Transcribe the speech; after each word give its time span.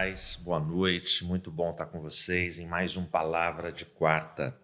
paz, 0.00 0.40
boa 0.42 0.58
noite, 0.58 1.22
muito 1.26 1.50
bom 1.50 1.72
estar 1.72 1.84
com 1.84 2.00
vocês 2.00 2.58
em 2.58 2.66
mais 2.66 2.96
um 2.96 3.04
Palavra 3.04 3.70
de 3.70 3.84
Quarta. 3.84 4.56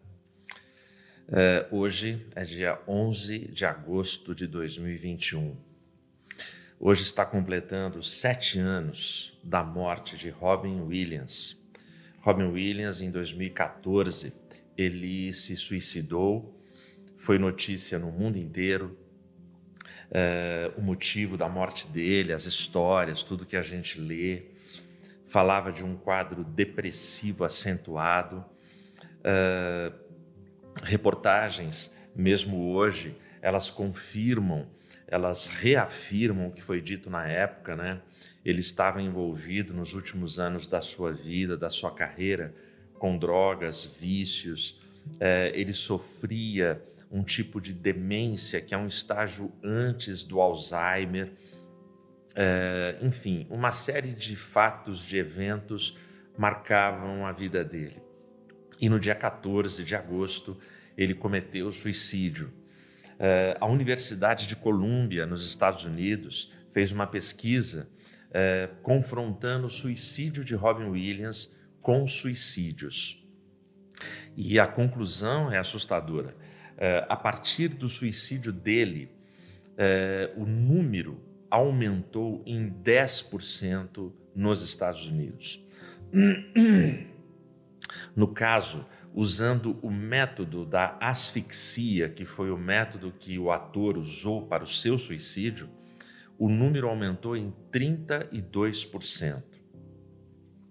Uh, 1.28 1.76
hoje 1.76 2.26
é 2.34 2.42
dia 2.42 2.80
11 2.88 3.40
de 3.40 3.66
agosto 3.66 4.34
de 4.34 4.46
2021. 4.46 5.54
Hoje 6.80 7.02
está 7.02 7.26
completando 7.26 8.02
sete 8.02 8.58
anos 8.58 9.38
da 9.44 9.62
morte 9.62 10.16
de 10.16 10.30
Robin 10.30 10.80
Williams. 10.80 11.62
Robin 12.22 12.46
Williams, 12.46 13.02
em 13.02 13.10
2014, 13.10 14.32
ele 14.74 15.34
se 15.34 15.54
suicidou, 15.54 16.58
foi 17.18 17.38
notícia 17.38 17.98
no 17.98 18.10
mundo 18.10 18.38
inteiro, 18.38 18.96
uh, 20.08 20.80
o 20.80 20.82
motivo 20.82 21.36
da 21.36 21.46
morte 21.46 21.88
dele, 21.88 22.32
as 22.32 22.46
histórias, 22.46 23.22
tudo 23.22 23.44
que 23.44 23.58
a 23.58 23.62
gente 23.62 24.00
lê, 24.00 24.55
falava 25.26 25.72
de 25.72 25.84
um 25.84 25.96
quadro 25.96 26.44
depressivo 26.44 27.44
acentuado. 27.44 28.44
Uh, 29.20 29.92
reportagens, 30.82 31.96
mesmo 32.14 32.70
hoje, 32.70 33.16
elas 33.42 33.70
confirmam, 33.70 34.68
elas 35.06 35.48
reafirmam 35.48 36.48
o 36.48 36.52
que 36.52 36.62
foi 36.62 36.80
dito 36.80 37.10
na 37.10 37.26
época, 37.26 37.76
né? 37.76 38.00
Ele 38.44 38.60
estava 38.60 39.02
envolvido 39.02 39.74
nos 39.74 39.94
últimos 39.94 40.38
anos 40.38 40.66
da 40.66 40.80
sua 40.80 41.12
vida, 41.12 41.56
da 41.56 41.68
sua 41.68 41.92
carreira, 41.92 42.54
com 42.98 43.18
drogas, 43.18 43.96
vícios. 44.00 44.80
Uh, 45.16 45.52
ele 45.52 45.72
sofria 45.72 46.82
um 47.10 47.22
tipo 47.22 47.60
de 47.60 47.72
demência 47.72 48.60
que 48.60 48.74
é 48.74 48.78
um 48.78 48.86
estágio 48.86 49.52
antes 49.62 50.22
do 50.22 50.40
Alzheimer. 50.40 51.32
É, 52.38 52.98
enfim, 53.00 53.46
uma 53.48 53.72
série 53.72 54.12
de 54.12 54.36
fatos, 54.36 55.02
de 55.02 55.16
eventos 55.16 55.96
marcavam 56.36 57.24
a 57.24 57.32
vida 57.32 57.64
dele. 57.64 58.02
E 58.78 58.90
no 58.90 59.00
dia 59.00 59.14
14 59.14 59.82
de 59.82 59.96
agosto, 59.96 60.58
ele 60.98 61.14
cometeu 61.14 61.72
suicídio. 61.72 62.52
É, 63.18 63.56
a 63.58 63.64
Universidade 63.64 64.46
de 64.46 64.54
Colômbia, 64.54 65.24
nos 65.24 65.46
Estados 65.48 65.84
Unidos, 65.84 66.52
fez 66.72 66.92
uma 66.92 67.06
pesquisa 67.06 67.88
é, 68.30 68.68
confrontando 68.82 69.66
o 69.66 69.70
suicídio 69.70 70.44
de 70.44 70.54
Robin 70.54 70.90
Williams 70.90 71.56
com 71.80 72.06
suicídios. 72.06 73.26
E 74.36 74.60
a 74.60 74.66
conclusão 74.66 75.50
é 75.50 75.56
assustadora. 75.56 76.36
A 77.08 77.16
partir 77.16 77.68
do 77.68 77.88
suicídio 77.88 78.52
dele, 78.52 79.10
o 80.36 80.44
número 80.44 81.25
aumentou 81.50 82.42
em 82.46 82.70
10% 82.70 84.12
nos 84.34 84.62
Estados 84.62 85.06
Unidos. 85.06 85.64
No 88.14 88.28
caso, 88.28 88.84
usando 89.14 89.78
o 89.80 89.90
método 89.90 90.64
da 90.64 90.96
asfixia, 91.00 92.08
que 92.08 92.24
foi 92.24 92.50
o 92.50 92.58
método 92.58 93.12
que 93.16 93.38
o 93.38 93.50
ator 93.50 93.96
usou 93.96 94.46
para 94.46 94.64
o 94.64 94.66
seu 94.66 94.98
suicídio, 94.98 95.68
o 96.38 96.48
número 96.48 96.88
aumentou 96.88 97.36
em 97.36 97.54
32%. 97.70 99.42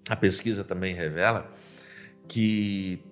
A 0.09 0.16
pesquisa 0.16 0.64
também 0.64 0.94
revela 0.94 1.52
que 2.28 3.03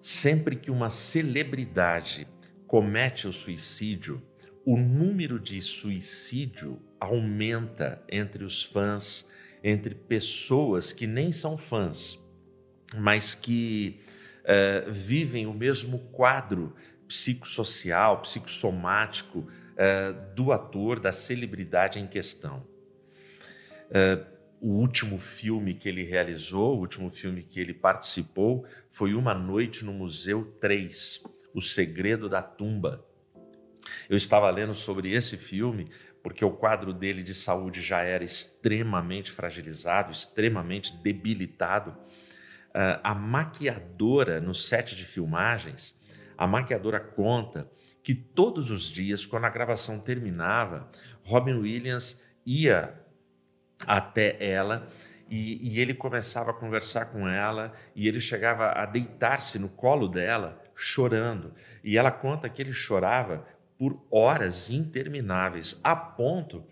Sempre 0.00 0.56
que 0.56 0.70
uma 0.70 0.88
celebridade 0.88 2.26
comete 2.66 3.28
o 3.28 3.32
suicídio, 3.32 4.22
o 4.70 4.76
número 4.76 5.40
de 5.40 5.60
suicídio 5.60 6.80
aumenta 7.00 8.00
entre 8.08 8.44
os 8.44 8.62
fãs, 8.62 9.28
entre 9.64 9.96
pessoas 9.96 10.92
que 10.92 11.08
nem 11.08 11.32
são 11.32 11.58
fãs, 11.58 12.24
mas 12.96 13.34
que 13.34 13.98
uh, 14.44 14.92
vivem 14.92 15.44
o 15.48 15.52
mesmo 15.52 15.98
quadro 16.12 16.72
psicossocial, 17.08 18.22
psicossomático 18.22 19.40
uh, 19.40 20.34
do 20.36 20.52
ator, 20.52 21.00
da 21.00 21.10
celebridade 21.10 21.98
em 21.98 22.06
questão. 22.06 22.64
Uh, 23.88 24.24
o 24.60 24.78
último 24.78 25.18
filme 25.18 25.74
que 25.74 25.88
ele 25.88 26.04
realizou, 26.04 26.76
o 26.76 26.78
último 26.78 27.10
filme 27.10 27.42
que 27.42 27.58
ele 27.58 27.74
participou, 27.74 28.64
foi 28.88 29.14
Uma 29.14 29.34
Noite 29.34 29.84
no 29.84 29.92
Museu 29.92 30.44
3, 30.60 31.24
O 31.52 31.60
Segredo 31.60 32.28
da 32.28 32.40
Tumba. 32.40 33.09
Eu 34.08 34.16
estava 34.16 34.50
lendo 34.50 34.74
sobre 34.74 35.12
esse 35.12 35.36
filme 35.36 35.90
porque 36.22 36.44
o 36.44 36.50
quadro 36.50 36.92
dele 36.92 37.22
de 37.22 37.34
saúde 37.34 37.80
já 37.80 38.02
era 38.02 38.22
extremamente 38.22 39.30
fragilizado, 39.30 40.12
extremamente 40.12 40.96
debilitado. 40.96 41.90
Uh, 42.70 43.00
a 43.02 43.14
maquiadora 43.14 44.40
no 44.40 44.54
set 44.54 44.94
de 44.94 45.04
filmagens, 45.04 46.00
a 46.36 46.46
maquiadora 46.46 47.00
conta 47.00 47.70
que 48.02 48.14
todos 48.14 48.70
os 48.70 48.88
dias, 48.88 49.26
quando 49.26 49.44
a 49.44 49.50
gravação 49.50 49.98
terminava, 49.98 50.88
Robin 51.24 51.54
Williams 51.54 52.22
ia 52.46 52.94
até 53.86 54.36
ela 54.40 54.88
e, 55.28 55.74
e, 55.74 55.80
ele 55.80 55.94
começava 55.94 56.50
a 56.50 56.54
conversar 56.54 57.06
com 57.06 57.28
ela 57.28 57.72
e 57.94 58.08
ele 58.08 58.18
chegava 58.18 58.72
a 58.72 58.84
deitar-se 58.84 59.58
no 59.58 59.68
colo 59.68 60.08
dela 60.08 60.60
chorando. 60.74 61.54
E 61.84 61.96
ela 61.96 62.10
conta 62.10 62.48
que 62.48 62.60
ele 62.60 62.72
chorava 62.72 63.46
por 63.80 63.98
horas 64.10 64.68
intermináveis, 64.68 65.80
a 65.82 65.96
ponto 65.96 66.62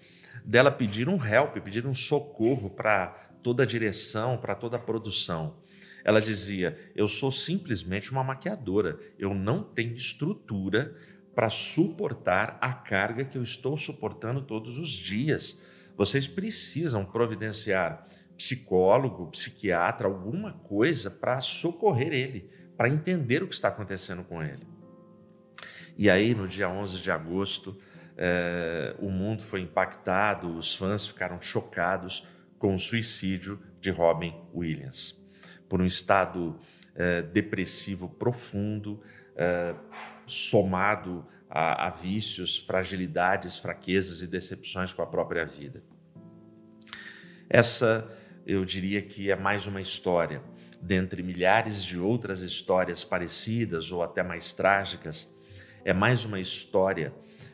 dela 0.44 0.70
pedir 0.70 1.08
um 1.08 1.16
help, 1.16 1.56
pedir 1.64 1.86
um 1.86 1.94
socorro 1.94 2.68
para 2.68 3.06
toda 3.42 3.62
a 3.62 3.66
direção, 3.66 4.36
para 4.36 4.54
toda 4.54 4.76
a 4.76 4.78
produção. 4.78 5.56
Ela 6.04 6.20
dizia: 6.20 6.78
Eu 6.94 7.08
sou 7.08 7.32
simplesmente 7.32 8.12
uma 8.12 8.22
maquiadora, 8.22 9.00
eu 9.18 9.32
não 9.32 9.62
tenho 9.62 9.94
estrutura 9.94 10.94
para 11.34 11.48
suportar 11.48 12.58
a 12.60 12.74
carga 12.74 13.24
que 13.24 13.38
eu 13.38 13.42
estou 13.42 13.74
suportando 13.78 14.42
todos 14.42 14.76
os 14.76 14.90
dias. 14.90 15.62
Vocês 15.96 16.28
precisam 16.28 17.06
providenciar 17.06 18.06
psicólogo, 18.36 19.30
psiquiatra, 19.30 20.06
alguma 20.06 20.52
coisa 20.52 21.10
para 21.10 21.40
socorrer 21.40 22.12
ele, 22.12 22.50
para 22.76 22.90
entender 22.90 23.42
o 23.42 23.48
que 23.48 23.54
está 23.54 23.68
acontecendo 23.68 24.22
com 24.24 24.42
ele. 24.42 24.67
E 25.98 26.08
aí, 26.08 26.32
no 26.32 26.46
dia 26.46 26.68
11 26.68 27.00
de 27.00 27.10
agosto, 27.10 27.76
eh, 28.16 28.94
o 29.00 29.10
mundo 29.10 29.42
foi 29.42 29.62
impactado, 29.62 30.54
os 30.56 30.76
fãs 30.76 31.08
ficaram 31.08 31.40
chocados 31.40 32.24
com 32.56 32.72
o 32.72 32.78
suicídio 32.78 33.60
de 33.80 33.90
Robin 33.90 34.32
Williams. 34.54 35.20
Por 35.68 35.82
um 35.82 35.84
estado 35.84 36.56
eh, 36.94 37.22
depressivo 37.22 38.08
profundo, 38.08 39.02
eh, 39.34 39.74
somado 40.24 41.26
a, 41.50 41.88
a 41.88 41.90
vícios, 41.90 42.58
fragilidades, 42.58 43.58
fraquezas 43.58 44.22
e 44.22 44.28
decepções 44.28 44.92
com 44.92 45.02
a 45.02 45.06
própria 45.06 45.44
vida. 45.44 45.82
Essa, 47.50 48.08
eu 48.46 48.64
diria 48.64 49.02
que 49.02 49.32
é 49.32 49.36
mais 49.36 49.66
uma 49.66 49.80
história, 49.80 50.42
dentre 50.80 51.24
milhares 51.24 51.82
de 51.82 51.98
outras 51.98 52.40
histórias 52.40 53.04
parecidas 53.04 53.90
ou 53.90 54.00
até 54.00 54.22
mais 54.22 54.52
trágicas, 54.52 55.36
é 55.84 55.92
mais 55.92 56.24
uma 56.24 56.40
história 56.40 57.12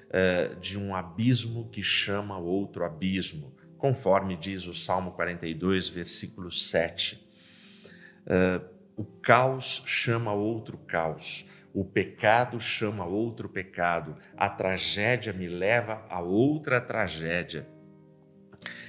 uh, 0.08 0.54
de 0.56 0.78
um 0.78 0.94
abismo 0.94 1.68
que 1.70 1.82
chama 1.82 2.38
outro 2.38 2.84
abismo, 2.84 3.54
conforme 3.78 4.36
diz 4.36 4.66
o 4.66 4.74
Salmo 4.74 5.12
42, 5.12 5.88
versículo 5.88 6.50
7. 6.50 7.16
Uh, 7.16 8.30
eh, 8.30 8.60
o 8.96 9.04
caos 9.04 9.82
chama 9.86 10.32
outro 10.32 10.78
caos, 10.78 11.44
o 11.74 11.84
pecado 11.84 12.60
chama 12.60 13.04
outro 13.04 13.48
pecado, 13.48 14.16
a 14.36 14.48
tragédia 14.48 15.32
me 15.32 15.48
leva 15.48 16.06
a 16.08 16.20
outra 16.20 16.80
tragédia. 16.80 17.66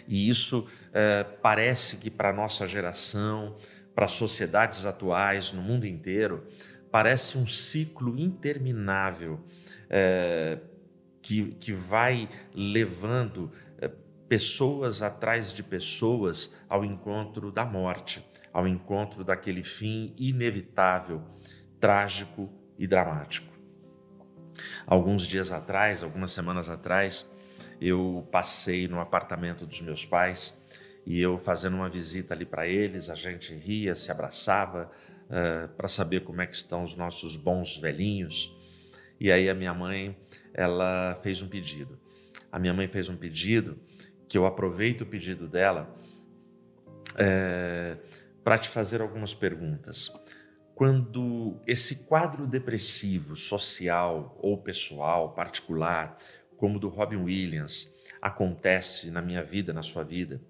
E 0.07 0.29
isso 0.29 0.67
é, 0.93 1.23
parece 1.23 1.97
que 1.97 2.09
para 2.09 2.29
a 2.29 2.33
nossa 2.33 2.67
geração, 2.67 3.57
para 3.93 4.07
sociedades 4.07 4.85
atuais, 4.85 5.51
no 5.51 5.61
mundo 5.61 5.85
inteiro, 5.85 6.47
parece 6.95 7.37
um 7.37 7.45
ciclo 7.45 8.17
interminável 8.17 9.41
é, 9.89 10.59
que, 11.21 11.51
que 11.55 11.73
vai 11.73 12.29
levando 12.53 13.51
é, 13.77 13.91
pessoas 14.29 15.01
atrás 15.01 15.51
de 15.51 15.61
pessoas 15.61 16.55
ao 16.69 16.85
encontro 16.85 17.51
da 17.51 17.65
morte, 17.65 18.25
ao 18.53 18.65
encontro 18.65 19.25
daquele 19.25 19.61
fim 19.61 20.15
inevitável, 20.17 21.21
trágico 21.81 22.49
e 22.79 22.87
dramático. 22.87 23.53
Alguns 24.87 25.27
dias 25.27 25.51
atrás, 25.51 26.01
algumas 26.01 26.31
semanas 26.31 26.69
atrás, 26.69 27.29
eu 27.81 28.25
passei 28.31 28.87
no 28.87 29.01
apartamento 29.01 29.65
dos 29.65 29.81
meus 29.81 30.05
pais 30.05 30.63
e 31.05 31.19
eu 31.19 31.37
fazendo 31.37 31.75
uma 31.75 31.89
visita 31.89 32.33
ali 32.33 32.45
para 32.45 32.65
eles, 32.65 33.09
a 33.09 33.15
gente 33.15 33.53
ria, 33.53 33.95
se 33.95 34.09
abraçava 34.11 34.89
uh, 35.29 35.33
eh, 35.33 35.67
para 35.75 35.87
saber 35.87 36.23
como 36.23 36.41
é 36.41 36.47
que 36.47 36.55
estão 36.55 36.83
os 36.83 36.95
nossos 36.95 37.35
bons 37.35 37.77
velhinhos. 37.77 38.55
E 39.19 39.31
aí 39.31 39.49
a 39.49 39.53
minha 39.53 39.73
mãe, 39.73 40.17
ela 40.53 41.15
fez 41.21 41.41
um 41.41 41.47
pedido. 41.47 41.99
A 42.51 42.59
minha 42.59 42.73
mãe 42.73 42.87
fez 42.87 43.09
um 43.09 43.15
pedido 43.15 43.79
que 44.27 44.37
eu 44.37 44.45
aproveito 44.45 45.01
o 45.01 45.05
pedido 45.05 45.47
dela 45.47 45.95
é, 47.17 47.97
para 48.43 48.57
te 48.57 48.69
fazer 48.69 49.01
algumas 49.01 49.33
perguntas. 49.33 50.11
Quando 50.73 51.61
esse 51.65 52.05
quadro 52.05 52.45
depressivo, 52.45 53.35
social 53.35 54.37
ou 54.41 54.57
pessoal, 54.57 55.33
particular, 55.33 56.17
como 56.57 56.75
o 56.75 56.79
do 56.79 56.89
Robin 56.89 57.17
Williams, 57.17 57.95
acontece 58.21 59.11
na 59.11 59.21
minha 59.21 59.43
vida, 59.43 59.71
na 59.71 59.81
sua 59.81 60.03
vida, 60.03 60.41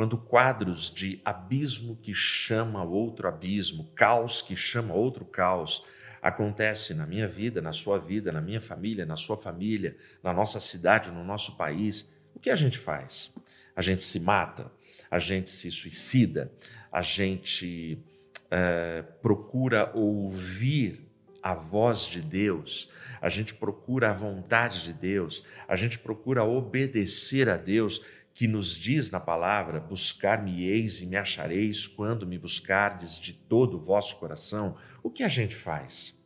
quando 0.00 0.16
quadros 0.16 0.90
de 0.90 1.20
abismo 1.22 1.94
que 1.94 2.14
chama 2.14 2.82
outro 2.82 3.28
abismo, 3.28 3.84
caos 3.94 4.40
que 4.40 4.56
chama 4.56 4.94
outro 4.94 5.26
caos, 5.26 5.84
acontece 6.22 6.94
na 6.94 7.06
minha 7.06 7.28
vida, 7.28 7.60
na 7.60 7.74
sua 7.74 7.98
vida, 7.98 8.32
na 8.32 8.40
minha 8.40 8.62
família, 8.62 9.04
na 9.04 9.14
sua 9.14 9.36
família, 9.36 9.94
na 10.22 10.32
nossa 10.32 10.58
cidade, 10.58 11.10
no 11.10 11.22
nosso 11.22 11.54
país, 11.54 12.16
o 12.34 12.40
que 12.40 12.48
a 12.48 12.56
gente 12.56 12.78
faz? 12.78 13.34
A 13.76 13.82
gente 13.82 14.00
se 14.00 14.18
mata, 14.20 14.72
a 15.10 15.18
gente 15.18 15.50
se 15.50 15.70
suicida, 15.70 16.50
a 16.90 17.02
gente 17.02 18.02
é, 18.50 19.02
procura 19.20 19.90
ouvir 19.94 21.10
a 21.42 21.52
voz 21.52 22.06
de 22.06 22.22
Deus, 22.22 22.90
a 23.20 23.28
gente 23.28 23.52
procura 23.52 24.10
a 24.10 24.14
vontade 24.14 24.82
de 24.82 24.94
Deus, 24.94 25.44
a 25.68 25.76
gente 25.76 25.98
procura 25.98 26.42
obedecer 26.42 27.50
a 27.50 27.58
Deus, 27.58 28.02
que 28.34 28.46
nos 28.46 28.76
diz 28.76 29.10
na 29.10 29.20
palavra: 29.20 29.80
Buscar-me-eis 29.80 31.00
e 31.02 31.06
me 31.06 31.16
achareis 31.16 31.86
quando 31.86 32.26
me 32.26 32.38
buscardes 32.38 33.18
de 33.18 33.32
todo 33.32 33.76
o 33.76 33.80
vosso 33.80 34.16
coração. 34.16 34.76
O 35.02 35.10
que 35.10 35.22
a 35.22 35.28
gente 35.28 35.54
faz? 35.54 36.18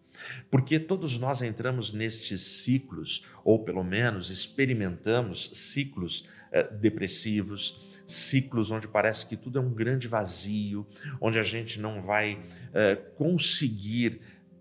Porque 0.50 0.78
todos 0.78 1.18
nós 1.18 1.42
entramos 1.42 1.92
nestes 1.92 2.62
ciclos, 2.62 3.26
ou 3.42 3.64
pelo 3.64 3.82
menos 3.82 4.30
experimentamos 4.30 5.50
ciclos 5.72 6.28
eh, 6.52 6.62
depressivos, 6.72 7.84
ciclos 8.06 8.70
onde 8.70 8.86
parece 8.86 9.26
que 9.26 9.36
tudo 9.36 9.58
é 9.58 9.62
um 9.62 9.72
grande 9.72 10.06
vazio, 10.06 10.86
onde 11.20 11.38
a 11.38 11.42
gente 11.42 11.80
não 11.80 12.02
vai 12.02 12.42
eh, 12.72 12.96
conseguir 13.16 14.20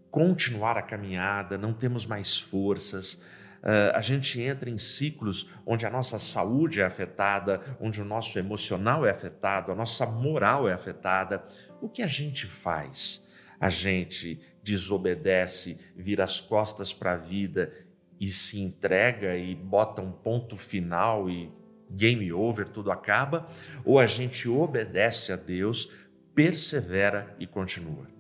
continuar 0.10 0.78
a 0.78 0.82
caminhada, 0.82 1.58
não 1.58 1.74
temos 1.74 2.06
mais 2.06 2.38
forças. 2.38 3.24
Uh, 3.64 3.96
a 3.96 4.02
gente 4.02 4.42
entra 4.42 4.70
em 4.70 4.78
ciclos 4.78 5.50
onde 5.66 5.86
a 5.86 5.90
nossa 5.90 6.20
saúde 6.20 6.82
é 6.82 6.84
afetada, 6.84 7.62
onde 7.80 8.02
o 8.02 8.06
nosso 8.06 8.38
emocional 8.38 9.06
é 9.06 9.10
afetado, 9.10 9.72
a 9.72 9.76
nossa 9.76 10.06
moral 10.06 10.68
é 10.68 10.74
afetada. 10.74 11.44
O 11.82 11.88
que 11.88 12.02
a 12.02 12.08
gente 12.08 12.46
faz? 12.46 13.26
A 13.60 13.70
gente 13.70 14.40
desobedece, 14.62 15.80
vira 15.96 16.26
as 16.26 16.42
costas 16.42 16.94
para 16.94 17.14
a 17.14 17.18
vida 17.18 17.74
e 18.20 18.30
se 18.30 18.60
entrega 18.60 19.38
e 19.38 19.56
bota 19.56 20.02
um 20.02 20.12
ponto 20.12 20.58
final 20.58 21.30
e 21.30 21.50
game 21.90 22.34
over, 22.34 22.68
tudo 22.68 22.92
acaba, 22.92 23.48
ou 23.86 24.00
a 24.00 24.06
gente 24.06 24.50
obedece 24.50 25.32
a 25.32 25.36
Deus, 25.36 25.90
persevera 26.36 27.36
e 27.40 27.48
continua 27.48 28.14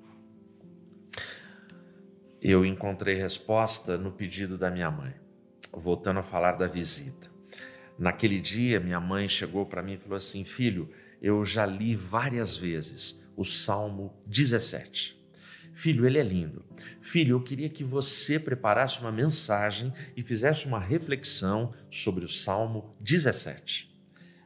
eu 2.44 2.66
encontrei 2.66 3.16
resposta 3.16 3.98
no 3.98 4.12
pedido 4.12 4.58
da 4.58 4.70
minha 4.70 4.92
mãe. 4.92 5.23
Voltando 5.74 6.20
a 6.20 6.24
falar 6.24 6.54
da 6.54 6.68
visita. 6.68 7.32
Naquele 7.98 8.40
dia, 8.40 8.80
minha 8.80 9.00
mãe 9.00 9.28
chegou 9.28 9.66
para 9.66 9.84
mim 9.84 9.94
e 9.94 9.98
falou 9.98 10.18
assim: 10.18 10.44
Filho, 10.44 10.90
eu 11.22 11.44
já 11.44 11.66
li 11.66 11.96
várias 11.96 12.56
vezes 12.56 13.24
o 13.36 13.44
Salmo 13.44 14.14
17. 14.28 15.22
Filho, 15.74 16.06
ele 16.06 16.20
é 16.20 16.24
lindo. 16.24 16.64
Filho, 17.02 17.36
eu 17.36 17.42
queria 17.42 17.70
que 17.70 17.84
você 17.84 18.40
preparasse 18.40 19.00
uma 19.00 19.12
mensagem 19.12 19.92
e 20.16 20.22
fizesse 20.22 20.68
uma 20.68 20.80
reflexão 20.80 21.74
sobre 21.90 22.24
o 22.24 22.30
Salmo 22.30 22.96
17. 23.00 23.92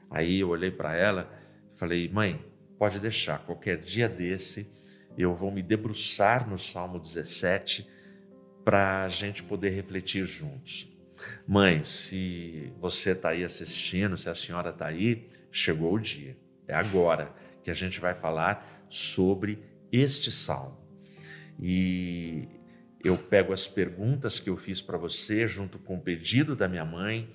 Aí 0.10 0.40
eu 0.40 0.50
olhei 0.50 0.72
para 0.72 0.96
ela 0.96 1.30
e 1.72 1.76
falei: 1.76 2.10
Mãe, 2.10 2.44
pode 2.78 3.00
deixar, 3.00 3.40
qualquer 3.40 3.78
dia 3.78 4.08
desse 4.08 4.72
eu 5.18 5.34
vou 5.34 5.52
me 5.52 5.64
debruçar 5.64 6.48
no 6.48 6.58
Salmo 6.58 7.00
17 7.00 7.88
para 8.64 9.04
a 9.04 9.10
gente 9.10 9.42
poder 9.42 9.72
refletir 9.72 10.24
juntos. 10.26 10.97
Mãe, 11.48 11.84
se 11.84 12.72
você 12.80 13.12
está 13.12 13.30
aí 13.30 13.44
assistindo, 13.44 14.18
se 14.18 14.30
a 14.30 14.36
senhora 14.36 14.70
está 14.70 14.88
aí, 14.88 15.28
chegou 15.52 15.94
o 15.94 16.00
dia. 16.00 16.38
É 16.68 16.74
agora 16.74 17.34
que 17.64 17.72
a 17.72 17.74
gente 17.74 18.00
vai 18.00 18.14
falar 18.14 18.86
sobre 18.90 19.60
este 19.92 20.32
salmo. 20.32 20.78
E 21.60 22.48
eu 23.04 23.18
pego 23.18 23.54
as 23.54 23.68
perguntas 23.68 24.40
que 24.40 24.50
eu 24.50 24.58
fiz 24.58 24.82
para 24.82 24.98
você 24.98 25.48
junto 25.48 25.80
com 25.80 25.96
o 25.96 26.02
pedido 26.02 26.56
da 26.56 26.68
minha 26.68 26.86
mãe 26.86 27.30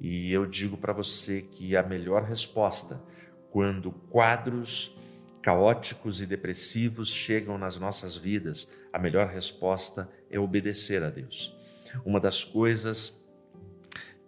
e 0.00 0.32
eu 0.32 0.46
digo 0.46 0.76
para 0.76 0.92
você 0.92 1.42
que 1.42 1.76
a 1.76 1.82
melhor 1.82 2.22
resposta 2.22 3.02
quando 3.50 3.90
quadros 3.90 4.96
caóticos 5.42 6.20
e 6.20 6.26
depressivos 6.26 7.08
chegam 7.08 7.56
nas 7.56 7.78
nossas 7.78 8.16
vidas, 8.16 8.70
a 8.92 8.98
melhor 8.98 9.28
resposta 9.28 10.08
é 10.30 10.38
obedecer 10.38 11.02
a 11.02 11.08
Deus. 11.08 11.57
Uma 12.04 12.20
das 12.20 12.44
coisas 12.44 13.28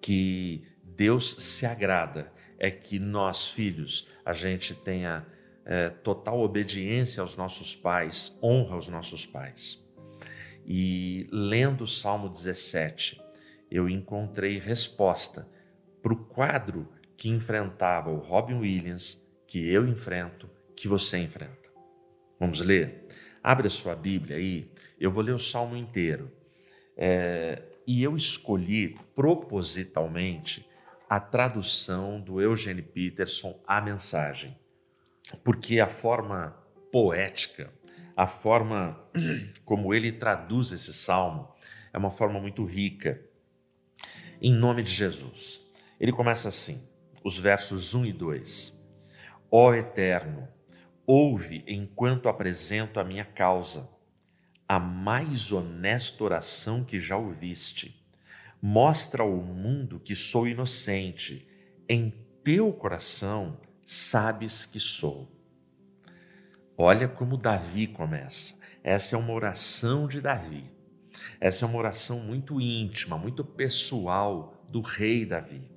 que 0.01 0.65
Deus 0.83 1.37
se 1.39 1.67
agrada 1.67 2.33
é 2.59 2.71
que 2.71 2.99
nós, 2.99 3.49
filhos, 3.49 4.09
a 4.25 4.33
gente 4.33 4.75
tenha 4.75 5.27
é, 5.65 5.89
total 5.89 6.41
obediência 6.41 7.23
aos 7.23 7.37
nossos 7.37 7.75
pais, 7.75 8.39
honra 8.43 8.75
aos 8.75 8.89
nossos 8.89 9.25
pais. 9.25 9.87
E 10.67 11.29
lendo 11.33 11.85
o 11.85 11.87
Salmo 11.87 12.29
17, 12.29 13.21
eu 13.71 13.89
encontrei 13.89 14.59
resposta 14.59 15.49
para 16.03 16.13
o 16.13 16.25
quadro 16.25 16.89
que 17.17 17.29
enfrentava 17.29 18.11
o 18.11 18.19
Robin 18.19 18.55
Williams, 18.55 19.27
que 19.47 19.69
eu 19.69 19.87
enfrento 19.87 20.51
que 20.75 20.89
você 20.89 21.19
enfrenta. 21.19 21.71
Vamos 22.39 22.61
ler? 22.61 23.07
Abre 23.43 23.67
a 23.67 23.71
sua 23.71 23.95
Bíblia 23.95 24.37
aí, 24.37 24.71
eu 24.99 25.11
vou 25.11 25.23
ler 25.23 25.35
o 25.35 25.39
salmo 25.39 25.77
inteiro. 25.77 26.31
É, 27.03 27.63
e 27.87 28.03
eu 28.03 28.15
escolhi 28.15 28.95
propositalmente 29.15 30.69
a 31.09 31.19
tradução 31.19 32.21
do 32.21 32.43
Eugene 32.43 32.83
Peterson 32.83 33.59
à 33.67 33.81
mensagem, 33.81 34.55
porque 35.43 35.81
a 35.81 35.87
forma 35.87 36.55
poética, 36.93 37.73
a 38.15 38.27
forma 38.27 39.01
como 39.65 39.95
ele 39.95 40.13
traduz 40.13 40.73
esse 40.73 40.93
salmo, 40.93 41.49
é 41.91 41.97
uma 41.97 42.11
forma 42.11 42.39
muito 42.39 42.65
rica. 42.65 43.21
Em 44.43 44.53
nome 44.53 44.83
de 44.83 44.91
Jesus. 44.91 45.61
Ele 45.99 46.13
começa 46.13 46.49
assim, 46.49 46.87
os 47.25 47.39
versos 47.39 47.95
1 47.95 48.07
e 48.07 48.13
2. 48.13 48.79
Ó 49.51 49.75
Eterno, 49.75 50.49
Ouve 51.13 51.65
enquanto 51.67 52.29
apresento 52.29 53.01
a 53.01 53.05
minha 53.05 53.25
causa, 53.25 53.91
a 54.71 54.79
mais 54.79 55.51
honesta 55.51 56.23
oração 56.23 56.85
que 56.85 57.01
já 57.01 57.17
ouviste. 57.17 58.07
Mostra 58.63 59.25
ao 59.25 59.35
mundo 59.35 59.99
que 59.99 60.15
sou 60.15 60.47
inocente, 60.47 61.45
em 61.89 62.15
teu 62.45 62.73
coração 62.73 63.61
sabes 63.83 64.65
que 64.65 64.79
sou. 64.79 65.29
Olha 66.79 67.09
como 67.09 67.37
Davi 67.37 67.89
começa. 67.89 68.55
Essa 68.85 69.17
é 69.17 69.19
uma 69.19 69.33
oração 69.33 70.07
de 70.07 70.21
Davi. 70.21 70.63
Essa 71.41 71.65
é 71.65 71.69
uma 71.69 71.79
oração 71.79 72.21
muito 72.21 72.61
íntima, 72.61 73.19
muito 73.19 73.45
pessoal 73.45 74.65
do 74.69 74.81
rei 74.81 75.27
Davi. 75.27 75.69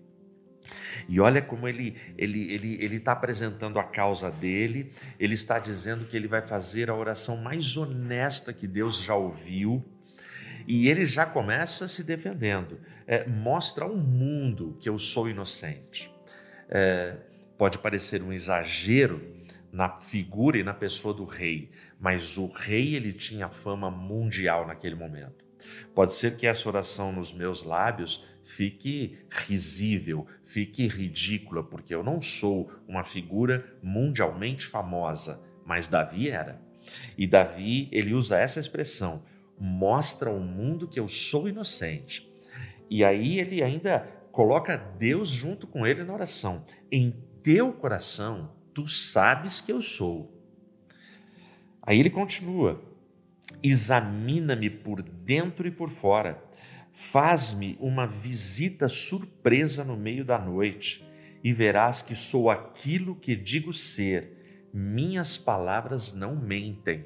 E 1.07 1.19
olha 1.19 1.41
como 1.41 1.67
ele 1.67 1.95
ele 2.17 2.53
ele 2.53 2.83
ele 2.83 2.95
está 2.97 3.11
apresentando 3.11 3.79
a 3.79 3.83
causa 3.83 4.29
dele. 4.31 4.91
Ele 5.19 5.33
está 5.33 5.59
dizendo 5.59 6.05
que 6.05 6.15
ele 6.15 6.27
vai 6.27 6.41
fazer 6.41 6.89
a 6.89 6.95
oração 6.95 7.37
mais 7.37 7.75
honesta 7.77 8.53
que 8.53 8.67
Deus 8.67 9.01
já 9.01 9.15
ouviu. 9.15 9.83
E 10.67 10.87
ele 10.87 11.05
já 11.05 11.25
começa 11.25 11.87
se 11.87 12.03
defendendo. 12.03 12.79
É, 13.05 13.27
mostra 13.27 13.85
ao 13.85 13.95
mundo 13.95 14.77
que 14.79 14.87
eu 14.87 14.97
sou 14.97 15.29
inocente. 15.29 16.11
É, 16.69 17.17
pode 17.57 17.77
parecer 17.77 18.21
um 18.21 18.31
exagero 18.31 19.21
na 19.71 19.97
figura 19.97 20.57
e 20.57 20.63
na 20.63 20.73
pessoa 20.73 21.13
do 21.15 21.25
rei, 21.25 21.71
mas 21.99 22.37
o 22.37 22.45
rei 22.45 22.93
ele 22.93 23.11
tinha 23.11 23.49
fama 23.49 23.89
mundial 23.89 24.67
naquele 24.67 24.93
momento. 24.93 25.43
Pode 25.95 26.13
ser 26.13 26.37
que 26.37 26.45
essa 26.45 26.69
oração 26.69 27.11
nos 27.11 27.33
meus 27.33 27.63
lábios 27.63 28.23
fique 28.43 29.17
risível, 29.29 30.27
fique 30.43 30.88
ridícula, 30.88 31.63
porque 31.63 31.95
eu 31.95 32.03
não 32.03 32.21
sou 32.21 32.69
uma 32.88 33.03
figura 33.03 33.77
mundialmente 33.81 34.65
famosa, 34.65 35.41
mas 35.65 35.88
Davi 35.88 36.29
era. 36.29 36.62
E 37.17 37.25
Davi, 37.25 37.88
ele 37.91 38.13
usa 38.13 38.38
essa 38.38 38.59
expressão: 38.59 39.23
mostra 39.57 40.29
ao 40.29 40.39
mundo 40.39 40.88
que 40.88 41.00
eu 41.00 41.07
sou 41.07 41.47
inocente. 41.47 42.29
E 42.89 43.03
aí 43.03 43.39
ele 43.39 43.63
ainda 43.63 44.00
coloca 44.31 44.77
Deus 44.77 45.29
junto 45.29 45.65
com 45.65 45.88
ele 45.88 46.03
na 46.03 46.13
oração. 46.13 46.65
Em 46.91 47.15
teu 47.41 47.71
coração, 47.71 48.51
tu 48.73 48.88
sabes 48.88 49.62
que 49.62 49.71
eu 49.71 49.81
sou. 49.81 50.31
Aí 51.81 52.00
ele 52.00 52.09
continua: 52.09 52.83
examina-me 53.62 54.69
por 54.69 55.01
dentro 55.01 55.67
e 55.67 55.71
por 55.71 55.89
fora 55.89 56.43
Faz-me 56.93 57.75
uma 57.79 58.05
visita 58.05 58.88
surpresa 58.88 59.83
no 59.83 59.97
meio 59.97 60.23
da 60.23 60.38
noite, 60.38 61.03
e 61.43 61.51
verás 61.51 62.03
que 62.03 62.15
sou 62.15 62.51
aquilo 62.51 63.15
que 63.15 63.35
digo 63.35 63.73
ser. 63.73 64.69
minhas 64.71 65.38
palavras 65.38 66.13
não 66.13 66.35
mentem. 66.35 67.05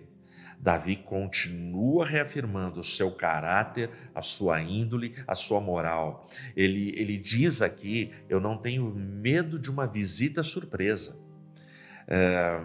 Davi 0.59 0.95
continua 0.95 2.05
reafirmando 2.05 2.79
o 2.79 2.83
seu 2.83 3.11
caráter, 3.11 3.89
a 4.13 4.21
sua 4.21 4.61
índole, 4.61 5.15
a 5.27 5.35
sua 5.35 5.61
moral. 5.61 6.27
Ele, 6.55 6.93
ele 6.97 7.17
diz 7.17 7.61
aqui: 7.61 8.11
Eu 8.27 8.39
não 8.39 8.57
tenho 8.57 8.93
medo 8.93 9.59
de 9.59 9.69
uma 9.69 9.85
visita 9.85 10.43
surpresa. 10.43 11.17
É, 12.07 12.59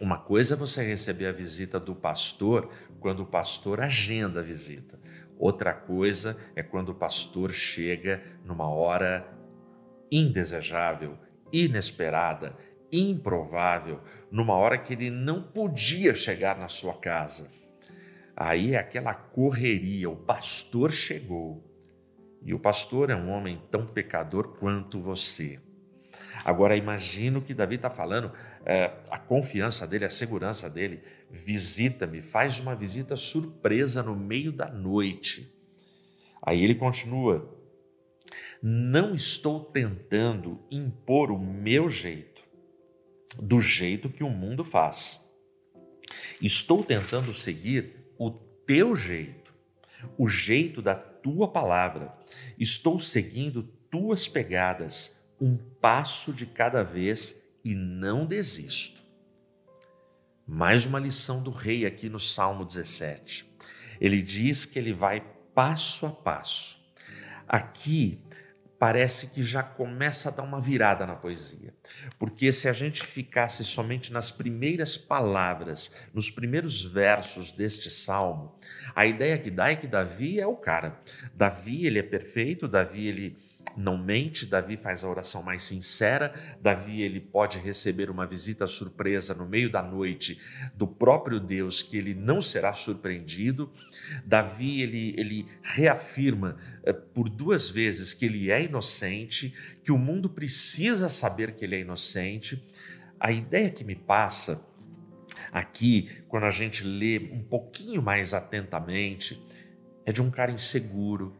uma 0.00 0.18
coisa 0.18 0.54
é 0.54 0.56
você 0.56 0.82
receber 0.84 1.26
a 1.26 1.32
visita 1.32 1.78
do 1.78 1.94
pastor 1.94 2.70
quando 3.00 3.20
o 3.20 3.26
pastor 3.26 3.80
agenda 3.80 4.40
a 4.40 4.42
visita. 4.42 4.98
Outra 5.42 5.74
coisa 5.74 6.38
é 6.54 6.62
quando 6.62 6.90
o 6.90 6.94
pastor 6.94 7.50
chega 7.50 8.22
numa 8.44 8.68
hora 8.68 9.26
indesejável, 10.08 11.18
inesperada, 11.52 12.56
improvável, 12.92 14.00
numa 14.30 14.54
hora 14.54 14.78
que 14.78 14.92
ele 14.92 15.10
não 15.10 15.42
podia 15.42 16.14
chegar 16.14 16.56
na 16.56 16.68
sua 16.68 16.94
casa. 16.94 17.50
Aí 18.36 18.74
é 18.74 18.78
aquela 18.78 19.14
correria, 19.14 20.08
o 20.08 20.14
pastor 20.14 20.92
chegou. 20.92 21.60
E 22.44 22.54
o 22.54 22.60
pastor 22.60 23.10
é 23.10 23.16
um 23.16 23.28
homem 23.28 23.60
tão 23.68 23.84
pecador 23.84 24.56
quanto 24.60 25.00
você. 25.00 25.58
Agora 26.44 26.76
imagino 26.76 27.42
que 27.42 27.52
Davi 27.52 27.74
está 27.74 27.90
falando, 27.90 28.30
é, 28.64 28.92
a 29.10 29.18
confiança 29.18 29.86
dele, 29.86 30.04
a 30.04 30.10
segurança 30.10 30.70
dele, 30.70 31.02
visita-me, 31.30 32.20
faz 32.20 32.60
uma 32.60 32.74
visita 32.74 33.16
surpresa 33.16 34.02
no 34.02 34.14
meio 34.14 34.52
da 34.52 34.70
noite. 34.70 35.52
Aí 36.40 36.62
ele 36.62 36.74
continua: 36.74 37.58
Não 38.62 39.14
estou 39.14 39.60
tentando 39.60 40.60
impor 40.70 41.30
o 41.30 41.38
meu 41.38 41.88
jeito 41.88 42.42
do 43.40 43.60
jeito 43.60 44.08
que 44.08 44.22
o 44.22 44.30
mundo 44.30 44.64
faz. 44.64 45.20
Estou 46.40 46.84
tentando 46.84 47.32
seguir 47.32 47.92
o 48.18 48.30
teu 48.30 48.94
jeito, 48.94 49.54
o 50.18 50.28
jeito 50.28 50.82
da 50.82 50.94
tua 50.94 51.48
palavra. 51.48 52.16
Estou 52.58 53.00
seguindo 53.00 53.62
tuas 53.90 54.28
pegadas, 54.28 55.22
um 55.40 55.56
passo 55.56 56.32
de 56.32 56.46
cada 56.46 56.82
vez 56.82 57.41
e 57.64 57.74
não 57.74 58.26
desisto. 58.26 59.02
Mais 60.46 60.86
uma 60.86 60.98
lição 60.98 61.42
do 61.42 61.50
rei 61.50 61.86
aqui 61.86 62.08
no 62.08 62.18
Salmo 62.18 62.64
17. 62.64 63.50
Ele 64.00 64.22
diz 64.22 64.64
que 64.64 64.78
ele 64.78 64.92
vai 64.92 65.20
passo 65.54 66.06
a 66.06 66.10
passo. 66.10 66.80
Aqui 67.46 68.20
parece 68.82 69.28
que 69.28 69.44
já 69.44 69.62
começa 69.62 70.28
a 70.28 70.32
dar 70.32 70.42
uma 70.42 70.60
virada 70.60 71.06
na 71.06 71.14
poesia. 71.14 71.72
Porque 72.18 72.50
se 72.50 72.68
a 72.68 72.72
gente 72.72 73.06
ficasse 73.06 73.64
somente 73.64 74.12
nas 74.12 74.32
primeiras 74.32 74.96
palavras, 74.96 75.94
nos 76.12 76.28
primeiros 76.28 76.82
versos 76.82 77.52
deste 77.52 77.88
salmo, 77.88 78.58
a 78.92 79.06
ideia 79.06 79.38
que 79.38 79.52
dá 79.52 79.70
é 79.70 79.76
que 79.76 79.86
Davi 79.86 80.40
é 80.40 80.46
o 80.48 80.56
cara. 80.56 81.00
Davi, 81.32 81.86
ele 81.86 82.00
é 82.00 82.02
perfeito, 82.02 82.66
Davi, 82.66 83.06
ele 83.06 83.38
não 83.76 83.96
mente, 83.96 84.46
Davi 84.46 84.76
faz 84.76 85.04
a 85.04 85.08
oração 85.08 85.42
mais 85.42 85.62
sincera, 85.62 86.32
Davi 86.60 87.02
ele 87.02 87.20
pode 87.20 87.58
receber 87.58 88.10
uma 88.10 88.26
visita 88.26 88.66
surpresa 88.66 89.34
no 89.34 89.46
meio 89.46 89.70
da 89.70 89.82
noite 89.82 90.40
do 90.74 90.86
próprio 90.86 91.40
Deus 91.40 91.82
que 91.82 91.96
ele 91.96 92.14
não 92.14 92.40
será 92.40 92.72
surpreendido. 92.72 93.70
Davi 94.24 94.82
ele, 94.82 95.14
ele 95.16 95.46
reafirma 95.62 96.56
eh, 96.84 96.92
por 96.92 97.28
duas 97.28 97.68
vezes 97.68 98.14
que 98.14 98.24
ele 98.24 98.50
é 98.50 98.64
inocente, 98.64 99.54
que 99.82 99.92
o 99.92 99.98
mundo 99.98 100.28
precisa 100.28 101.08
saber 101.08 101.54
que 101.54 101.64
ele 101.64 101.76
é 101.76 101.80
inocente. 101.80 102.62
A 103.18 103.30
ideia 103.32 103.70
que 103.70 103.84
me 103.84 103.94
passa 103.94 104.66
aqui, 105.50 106.10
quando 106.28 106.44
a 106.44 106.50
gente 106.50 106.84
lê 106.84 107.18
um 107.32 107.42
pouquinho 107.42 108.02
mais 108.02 108.34
atentamente, 108.34 109.40
é 110.04 110.12
de 110.12 110.20
um 110.20 110.30
cara 110.30 110.50
inseguro, 110.50 111.36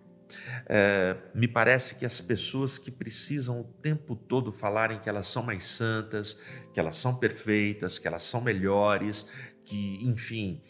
é, 0.66 1.16
me 1.34 1.48
parece 1.48 1.96
que 1.96 2.06
as 2.06 2.20
pessoas 2.20 2.78
que 2.78 2.90
precisam 2.90 3.60
o 3.60 3.64
tempo 3.64 4.14
todo 4.14 4.52
falarem 4.52 5.00
que 5.00 5.08
elas 5.08 5.26
são 5.26 5.42
mais 5.42 5.64
santas, 5.64 6.40
que 6.72 6.80
elas 6.80 6.96
são 6.96 7.16
perfeitas, 7.16 7.98
que 7.98 8.06
elas 8.06 8.22
são 8.22 8.40
melhores, 8.40 9.28
que, 9.64 9.98
enfim, 10.04 10.62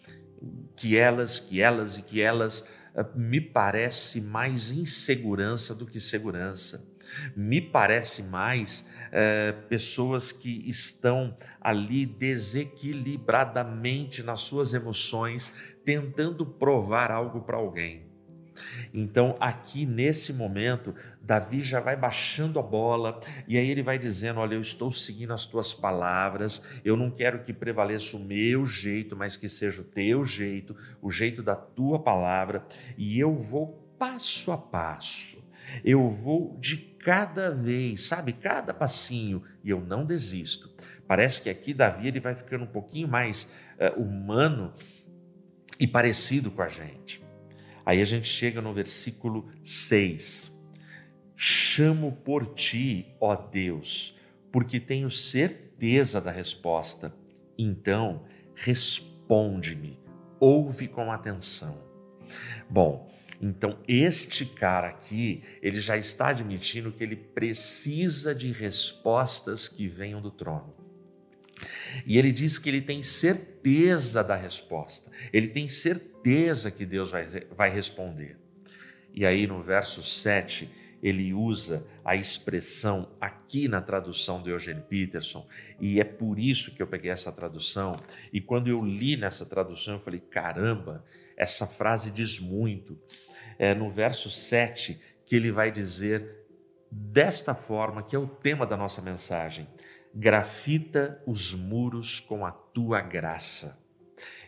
que 0.76 0.96
elas, 0.96 1.40
que 1.40 1.60
elas 1.60 1.98
e 1.98 2.02
que 2.02 2.20
elas, 2.20 2.68
é, 2.94 3.04
me 3.14 3.40
parece 3.40 4.20
mais 4.20 4.70
insegurança 4.70 5.74
do 5.74 5.86
que 5.86 5.98
segurança. 6.00 6.90
Me 7.36 7.60
parece 7.60 8.22
mais 8.22 8.88
é, 9.10 9.52
pessoas 9.68 10.32
que 10.32 10.66
estão 10.68 11.36
ali 11.60 12.06
desequilibradamente 12.06 14.22
nas 14.22 14.40
suas 14.40 14.72
emoções, 14.72 15.74
tentando 15.84 16.46
provar 16.46 17.10
algo 17.10 17.42
para 17.42 17.58
alguém. 17.58 18.11
Então, 18.92 19.36
aqui 19.40 19.86
nesse 19.86 20.32
momento, 20.32 20.94
Davi 21.20 21.62
já 21.62 21.80
vai 21.80 21.96
baixando 21.96 22.58
a 22.58 22.62
bola 22.62 23.20
e 23.46 23.56
aí 23.56 23.70
ele 23.70 23.82
vai 23.82 23.98
dizendo: 23.98 24.40
Olha, 24.40 24.54
eu 24.54 24.60
estou 24.60 24.92
seguindo 24.92 25.32
as 25.32 25.46
tuas 25.46 25.72
palavras, 25.72 26.66
eu 26.84 26.96
não 26.96 27.10
quero 27.10 27.42
que 27.42 27.52
prevaleça 27.52 28.16
o 28.16 28.24
meu 28.24 28.66
jeito, 28.66 29.16
mas 29.16 29.36
que 29.36 29.48
seja 29.48 29.82
o 29.82 29.84
teu 29.84 30.24
jeito, 30.24 30.76
o 31.00 31.10
jeito 31.10 31.42
da 31.42 31.54
tua 31.54 31.98
palavra, 31.98 32.64
e 32.96 33.18
eu 33.18 33.36
vou 33.36 33.82
passo 33.98 34.50
a 34.50 34.58
passo, 34.58 35.38
eu 35.84 36.10
vou 36.10 36.58
de 36.60 36.76
cada 36.76 37.50
vez, 37.50 38.06
sabe, 38.06 38.32
cada 38.32 38.74
passinho, 38.74 39.42
e 39.62 39.70
eu 39.70 39.80
não 39.80 40.04
desisto. 40.04 40.70
Parece 41.06 41.42
que 41.42 41.50
aqui 41.50 41.74
Davi 41.74 42.08
ele 42.08 42.20
vai 42.20 42.34
ficando 42.34 42.64
um 42.64 42.68
pouquinho 42.68 43.08
mais 43.08 43.54
uh, 43.78 44.00
humano 44.00 44.72
e 45.78 45.86
parecido 45.86 46.50
com 46.50 46.62
a 46.62 46.68
gente. 46.68 47.21
Aí 47.84 48.00
a 48.00 48.04
gente 48.04 48.26
chega 48.26 48.60
no 48.60 48.72
versículo 48.72 49.48
6. 49.62 50.52
Chamo 51.36 52.12
por 52.24 52.54
ti, 52.54 53.14
ó 53.20 53.34
Deus, 53.34 54.16
porque 54.52 54.78
tenho 54.78 55.10
certeza 55.10 56.20
da 56.20 56.30
resposta. 56.30 57.12
Então, 57.58 58.20
responde-me, 58.54 59.98
ouve 60.38 60.86
com 60.86 61.10
atenção. 61.10 61.82
Bom, 62.70 63.10
então 63.40 63.78
este 63.88 64.46
cara 64.46 64.88
aqui, 64.88 65.42
ele 65.60 65.80
já 65.80 65.96
está 65.96 66.28
admitindo 66.28 66.92
que 66.92 67.02
ele 67.02 67.16
precisa 67.16 68.34
de 68.34 68.52
respostas 68.52 69.68
que 69.68 69.88
venham 69.88 70.22
do 70.22 70.30
trono. 70.30 70.81
E 72.06 72.18
ele 72.18 72.32
diz 72.32 72.58
que 72.58 72.68
ele 72.68 72.80
tem 72.80 73.02
certeza 73.02 74.22
da 74.22 74.36
resposta, 74.36 75.10
ele 75.32 75.48
tem 75.48 75.68
certeza 75.68 76.70
que 76.70 76.84
Deus 76.84 77.10
vai, 77.10 77.26
vai 77.54 77.70
responder. 77.70 78.36
E 79.14 79.26
aí 79.26 79.46
no 79.46 79.62
verso 79.62 80.02
7, 80.02 80.68
ele 81.02 81.34
usa 81.34 81.84
a 82.04 82.14
expressão 82.14 83.10
aqui 83.20 83.66
na 83.66 83.82
tradução 83.82 84.40
do 84.40 84.48
Eugene 84.48 84.82
Peterson, 84.82 85.46
e 85.80 86.00
é 86.00 86.04
por 86.04 86.38
isso 86.38 86.72
que 86.74 86.80
eu 86.80 86.86
peguei 86.86 87.10
essa 87.10 87.32
tradução. 87.32 87.96
E 88.32 88.40
quando 88.40 88.68
eu 88.68 88.84
li 88.84 89.16
nessa 89.16 89.44
tradução, 89.44 89.94
eu 89.94 90.00
falei: 90.00 90.20
caramba, 90.20 91.04
essa 91.36 91.66
frase 91.66 92.10
diz 92.10 92.38
muito. 92.38 92.96
É 93.58 93.74
no 93.74 93.90
verso 93.90 94.30
7 94.30 94.98
que 95.26 95.34
ele 95.34 95.50
vai 95.50 95.72
dizer 95.72 96.42
desta 96.90 97.54
forma, 97.54 98.02
que 98.02 98.14
é 98.14 98.18
o 98.18 98.26
tema 98.26 98.64
da 98.64 98.76
nossa 98.76 99.02
mensagem: 99.02 99.66
grafita 100.14 101.22
os 101.26 101.54
muros 101.54 102.20
com 102.20 102.44
a 102.44 102.50
tua 102.50 103.00
graça. 103.00 103.82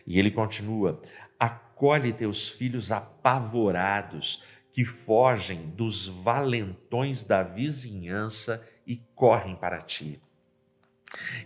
E 0.05 0.19
ele 0.19 0.31
continua: 0.31 1.01
acolhe 1.39 2.13
teus 2.13 2.49
filhos 2.49 2.91
apavorados, 2.91 4.43
que 4.71 4.83
fogem 4.83 5.67
dos 5.67 6.07
valentões 6.07 7.23
da 7.23 7.43
vizinhança 7.43 8.65
e 8.85 8.97
correm 9.15 9.55
para 9.55 9.79
ti. 9.79 10.21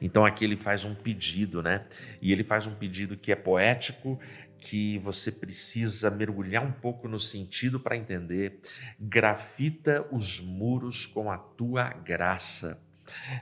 Então 0.01 0.25
aqui 0.25 0.43
ele 0.43 0.55
faz 0.55 0.83
um 0.83 0.95
pedido, 0.95 1.61
né? 1.61 1.85
E 2.21 2.31
ele 2.31 2.43
faz 2.43 2.65
um 2.65 2.73
pedido 2.73 3.15
que 3.15 3.31
é 3.31 3.35
poético, 3.35 4.19
que 4.57 4.97
você 4.99 5.31
precisa 5.31 6.09
mergulhar 6.09 6.63
um 6.65 6.71
pouco 6.71 7.07
no 7.07 7.19
sentido 7.19 7.79
para 7.79 7.95
entender. 7.95 8.59
Grafita 8.99 10.05
os 10.11 10.39
muros 10.39 11.05
com 11.05 11.31
a 11.31 11.37
tua 11.37 11.89
graça. 11.89 12.81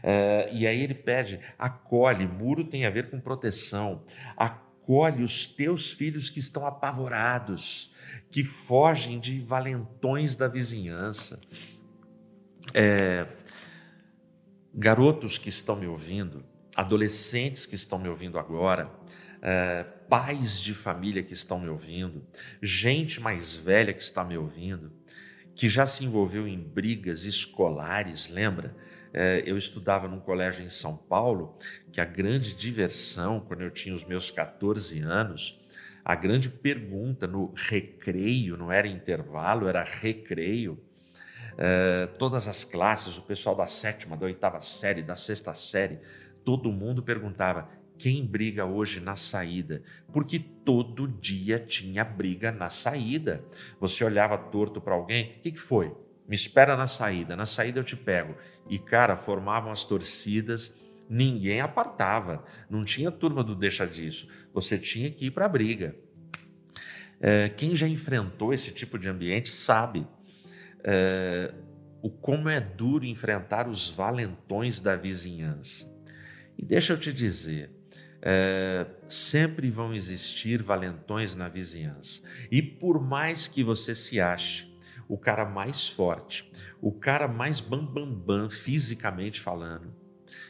Uh, 0.04 0.54
e 0.54 0.66
aí 0.66 0.82
ele 0.82 0.94
pede: 0.94 1.40
acolhe, 1.58 2.28
muro 2.28 2.64
tem 2.64 2.86
a 2.86 2.90
ver 2.90 3.10
com 3.10 3.20
proteção, 3.20 4.04
acolhe 4.36 5.24
os 5.24 5.48
teus 5.48 5.92
filhos 5.92 6.30
que 6.30 6.40
estão 6.40 6.66
apavorados, 6.66 7.92
que 8.32 8.44
fogem 8.44 9.20
de 9.20 9.42
valentões 9.42 10.36
da 10.36 10.48
vizinhança. 10.48 11.40
É, 12.74 13.26
garotos 14.74 15.38
que 15.38 15.50
estão 15.50 15.76
me 15.76 15.88
ouvindo, 15.88 16.46
adolescentes 16.76 17.66
que 17.66 17.76
estão 17.76 17.98
me 17.98 18.08
ouvindo 18.08 18.38
agora, 18.38 18.92
é, 19.42 19.84
pais 19.84 20.60
de 20.60 20.74
família 20.74 21.24
que 21.24 21.34
estão 21.34 21.60
me 21.60 21.68
ouvindo, 21.68 22.24
gente 22.62 23.20
mais 23.20 23.56
velha 23.56 23.94
que 23.94 24.02
está 24.02 24.24
me 24.24 24.38
ouvindo, 24.38 24.92
que 25.56 25.68
já 25.68 25.86
se 25.88 26.06
envolveu 26.06 26.48
em 26.48 26.60
brigas 26.60 27.26
escolares, 27.26 28.30
lembra? 28.30 28.76
É, 29.14 29.44
eu 29.46 29.58
estudava 29.58 30.08
num 30.08 30.20
colégio 30.20 30.64
em 30.64 30.70
São 30.70 30.96
Paulo, 30.96 31.58
que 31.92 32.02
a 32.02 32.06
grande 32.06 32.56
diversão, 32.56 33.40
quando 33.40 33.62
eu 33.62 33.72
tinha 33.72 33.96
os 33.96 34.04
meus 34.04 34.32
14 34.32 35.00
anos, 35.00 35.60
a 36.04 36.16
grande 36.16 36.50
pergunta 36.50 37.28
no 37.28 37.54
recreio, 37.56 38.56
não 38.56 38.72
era 38.72 38.88
intervalo, 38.88 39.68
era 39.68 39.84
recreio, 39.84 40.82
é, 41.58 42.06
todas 42.20 42.48
as 42.48 42.64
classes, 42.64 43.18
o 43.18 43.24
pessoal 43.24 43.56
da 43.56 43.66
sétima, 43.66 44.16
da 44.16 44.26
oitava 44.26 44.62
série, 44.62 45.02
da 45.02 45.16
sexta 45.16 45.54
série, 45.54 46.00
todo 46.44 46.72
mundo 46.72 47.02
perguntava: 47.02 47.68
quem 47.98 48.26
briga 48.26 48.66
hoje 48.66 49.00
na 49.00 49.16
saída? 49.16 49.82
Porque 50.14 50.40
todo 50.40 51.08
dia 51.08 51.60
tinha 51.60 52.06
briga 52.06 52.52
na 52.52 52.70
saída. 52.70 53.44
Você 53.80 54.04
olhava 54.04 54.38
torto 54.38 54.80
para 54.80 54.94
alguém, 54.94 55.38
o 55.38 55.42
que, 55.42 55.52
que 55.52 55.60
foi? 55.60 55.94
Me 56.28 56.36
espera 56.36 56.76
na 56.76 56.88
saída, 56.88 57.36
na 57.36 57.46
saída 57.46 57.80
eu 57.80 57.84
te 57.84 57.96
pego. 57.96 58.36
E, 58.70 58.78
cara, 58.78 59.16
formavam 59.16 59.72
as 59.72 59.84
torcidas, 59.84 60.78
ninguém 61.10 61.62
apartava, 61.62 62.44
não 62.70 62.84
tinha 62.84 63.10
turma 63.10 63.44
do 63.44 63.56
deixa 63.56 63.88
disso, 63.88 64.28
você 64.54 64.78
tinha 64.78 65.10
que 65.10 65.28
ir 65.28 65.32
para 65.32 65.46
a 65.46 65.50
briga. 65.50 65.96
É, 67.20 67.50
quem 67.50 67.76
já 67.76 67.88
enfrentou 67.88 68.54
esse 68.54 68.74
tipo 68.74 69.00
de 69.00 69.10
ambiente 69.10 69.50
sabe 69.50 70.06
é, 70.84 71.54
o 72.02 72.10
como 72.10 72.48
é 72.48 72.60
duro 72.60 73.06
enfrentar 73.06 73.68
os 73.68 73.90
valentões 73.90 74.80
da 74.80 74.96
vizinhança. 74.96 75.92
E 76.58 76.64
deixa 76.64 76.94
eu 76.94 76.98
te 77.00 77.12
dizer, 77.12 77.72
é, 78.22 78.86
sempre 79.08 79.70
vão 79.70 79.94
existir 79.94 80.62
valentões 80.62 81.36
na 81.36 81.48
vizinhança. 81.48 82.22
E 82.52 82.62
por 82.62 83.02
mais 83.02 83.48
que 83.48 83.64
você 83.64 83.96
se 83.96 84.20
ache 84.20 84.68
o 85.08 85.18
cara 85.18 85.46
mais 85.46 85.88
forte, 85.88 86.52
o 86.82 86.92
cara 86.92 87.28
mais 87.28 87.60
bambambam 87.60 88.14
bam, 88.14 88.44
bam, 88.44 88.50
fisicamente 88.50 89.40
falando, 89.40 89.94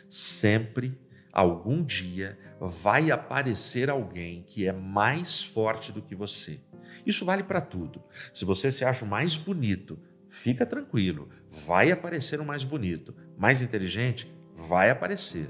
sempre, 0.09 0.99
algum 1.31 1.83
dia, 1.83 2.37
vai 2.59 3.11
aparecer 3.11 3.89
alguém 3.89 4.43
que 4.43 4.67
é 4.67 4.71
mais 4.71 5.41
forte 5.41 5.91
do 5.91 6.01
que 6.01 6.15
você. 6.15 6.59
Isso 7.05 7.23
vale 7.23 7.43
para 7.43 7.61
tudo. 7.61 8.03
Se 8.33 8.43
você 8.43 8.71
se 8.71 8.83
acha 8.83 9.05
o 9.05 9.07
mais 9.07 9.37
bonito, 9.37 9.99
fica 10.27 10.65
tranquilo, 10.65 11.29
vai 11.49 11.91
aparecer 11.91 12.41
o 12.41 12.45
mais 12.45 12.63
bonito. 12.63 13.15
Mais 13.37 13.61
inteligente, 13.61 14.29
vai 14.53 14.89
aparecer. 14.89 15.49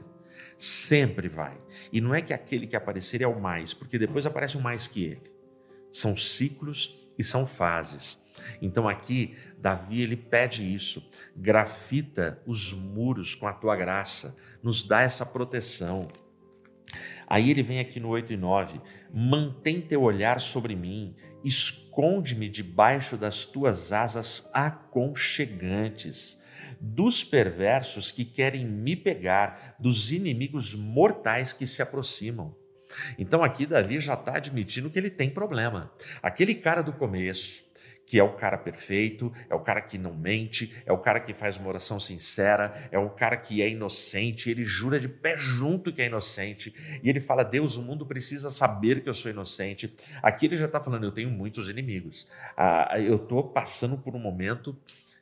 Sempre 0.57 1.29
vai. 1.29 1.59
E 1.91 2.01
não 2.01 2.13
é 2.13 2.21
que 2.21 2.33
aquele 2.33 2.67
que 2.67 2.75
aparecer 2.75 3.21
é 3.21 3.27
o 3.27 3.39
mais, 3.39 3.73
porque 3.73 3.97
depois 3.97 4.25
aparece 4.25 4.57
o 4.57 4.61
mais 4.61 4.87
que 4.87 5.03
ele. 5.03 5.33
São 5.91 6.17
ciclos 6.17 6.95
e 7.17 7.23
são 7.23 7.47
fases. 7.47 8.21
Então 8.61 8.87
aqui, 8.87 9.35
Davi 9.57 10.01
ele 10.01 10.15
pede 10.15 10.63
isso, 10.73 11.09
grafita 11.35 12.41
os 12.45 12.73
muros 12.73 13.35
com 13.35 13.47
a 13.47 13.53
tua 13.53 13.75
graça, 13.75 14.37
nos 14.61 14.87
dá 14.87 15.01
essa 15.01 15.25
proteção. 15.25 16.07
Aí 17.27 17.51
ele 17.51 17.63
vem 17.63 17.79
aqui 17.79 17.99
no 17.99 18.09
8 18.09 18.33
e 18.33 18.37
9: 18.37 18.81
mantém 19.13 19.81
teu 19.81 20.01
olhar 20.01 20.39
sobre 20.39 20.75
mim, 20.75 21.15
esconde-me 21.43 22.47
debaixo 22.47 23.17
das 23.17 23.45
tuas 23.45 23.91
asas 23.91 24.49
aconchegantes 24.53 26.37
dos 26.79 27.23
perversos 27.23 28.11
que 28.11 28.23
querem 28.23 28.65
me 28.65 28.95
pegar, 28.95 29.75
dos 29.79 30.11
inimigos 30.11 30.75
mortais 30.75 31.53
que 31.53 31.65
se 31.65 31.81
aproximam. 31.81 32.55
Então 33.17 33.43
aqui 33.43 33.65
Davi 33.65 33.99
já 33.99 34.13
está 34.13 34.37
admitindo 34.37 34.89
que 34.89 34.97
ele 34.97 35.09
tem 35.09 35.29
problema. 35.29 35.91
Aquele 36.21 36.55
cara 36.55 36.81
do 36.81 36.93
começo, 36.93 37.63
que 38.07 38.17
é 38.17 38.23
o 38.23 38.33
cara 38.33 38.57
perfeito, 38.57 39.31
é 39.49 39.53
o 39.53 39.59
cara 39.59 39.81
que 39.81 39.97
não 39.97 40.15
mente, 40.15 40.73
é 40.85 40.93
o 40.93 40.97
cara 40.97 41.19
que 41.19 41.33
faz 41.33 41.57
uma 41.57 41.67
oração 41.67 41.99
sincera, 41.99 42.87
é 42.89 42.97
o 42.97 43.09
cara 43.09 43.35
que 43.35 43.61
é 43.61 43.69
inocente, 43.69 44.49
ele 44.49 44.63
jura 44.63 44.97
de 44.97 45.09
pé 45.09 45.35
junto 45.35 45.91
que 45.91 46.01
é 46.01 46.05
inocente, 46.05 46.73
e 47.03 47.09
ele 47.09 47.19
fala: 47.19 47.43
Deus, 47.43 47.75
o 47.75 47.81
mundo 47.81 48.05
precisa 48.05 48.49
saber 48.49 49.01
que 49.01 49.09
eu 49.09 49.13
sou 49.13 49.29
inocente. 49.29 49.93
Aqui 50.23 50.45
ele 50.45 50.55
já 50.55 50.67
está 50.67 50.79
falando: 50.79 51.03
eu 51.03 51.11
tenho 51.11 51.29
muitos 51.29 51.69
inimigos, 51.69 52.29
ah, 52.55 52.95
eu 52.97 53.17
estou 53.17 53.43
passando 53.43 53.97
por 53.97 54.15
um 54.15 54.19
momento 54.19 54.75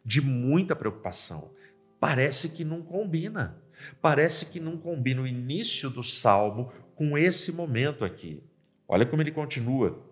de 0.06 0.22
muita 0.22 0.76
preocupação. 0.76 1.52
Parece 2.00 2.50
que 2.50 2.64
não 2.64 2.84
combina. 2.84 3.58
Parece 4.00 4.46
que 4.46 4.60
não 4.60 4.78
combina 4.78 5.24
o 5.24 5.28
início 5.28 5.90
do 5.90 6.04
salmo 6.04 6.72
com 6.94 7.18
esse 7.18 7.52
momento 7.52 8.06
aqui. 8.06 8.44
Olha 8.88 9.08
como 9.08 9.24
ele 9.24 9.32
continua. 9.32 10.05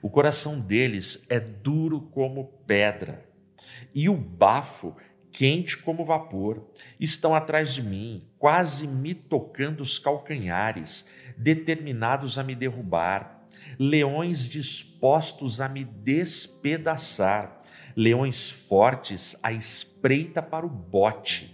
O 0.00 0.08
coração 0.08 0.60
deles 0.60 1.26
é 1.28 1.38
duro 1.38 2.00
como 2.00 2.44
pedra, 2.66 3.26
e 3.94 4.08
o 4.08 4.16
bafo 4.16 4.96
quente 5.30 5.76
como 5.76 6.04
vapor. 6.04 6.66
Estão 6.98 7.34
atrás 7.34 7.74
de 7.74 7.82
mim, 7.82 8.28
quase 8.38 8.88
me 8.88 9.14
tocando 9.14 9.82
os 9.82 9.98
calcanhares, 9.98 11.08
determinados 11.36 12.38
a 12.38 12.42
me 12.42 12.54
derrubar, 12.54 13.46
leões 13.78 14.48
dispostos 14.48 15.60
a 15.60 15.68
me 15.68 15.84
despedaçar 15.84 17.58
leões 17.98 18.48
fortes 18.48 19.36
à 19.42 19.52
espreita 19.52 20.40
para 20.40 20.64
o 20.64 20.68
bote. 20.68 21.52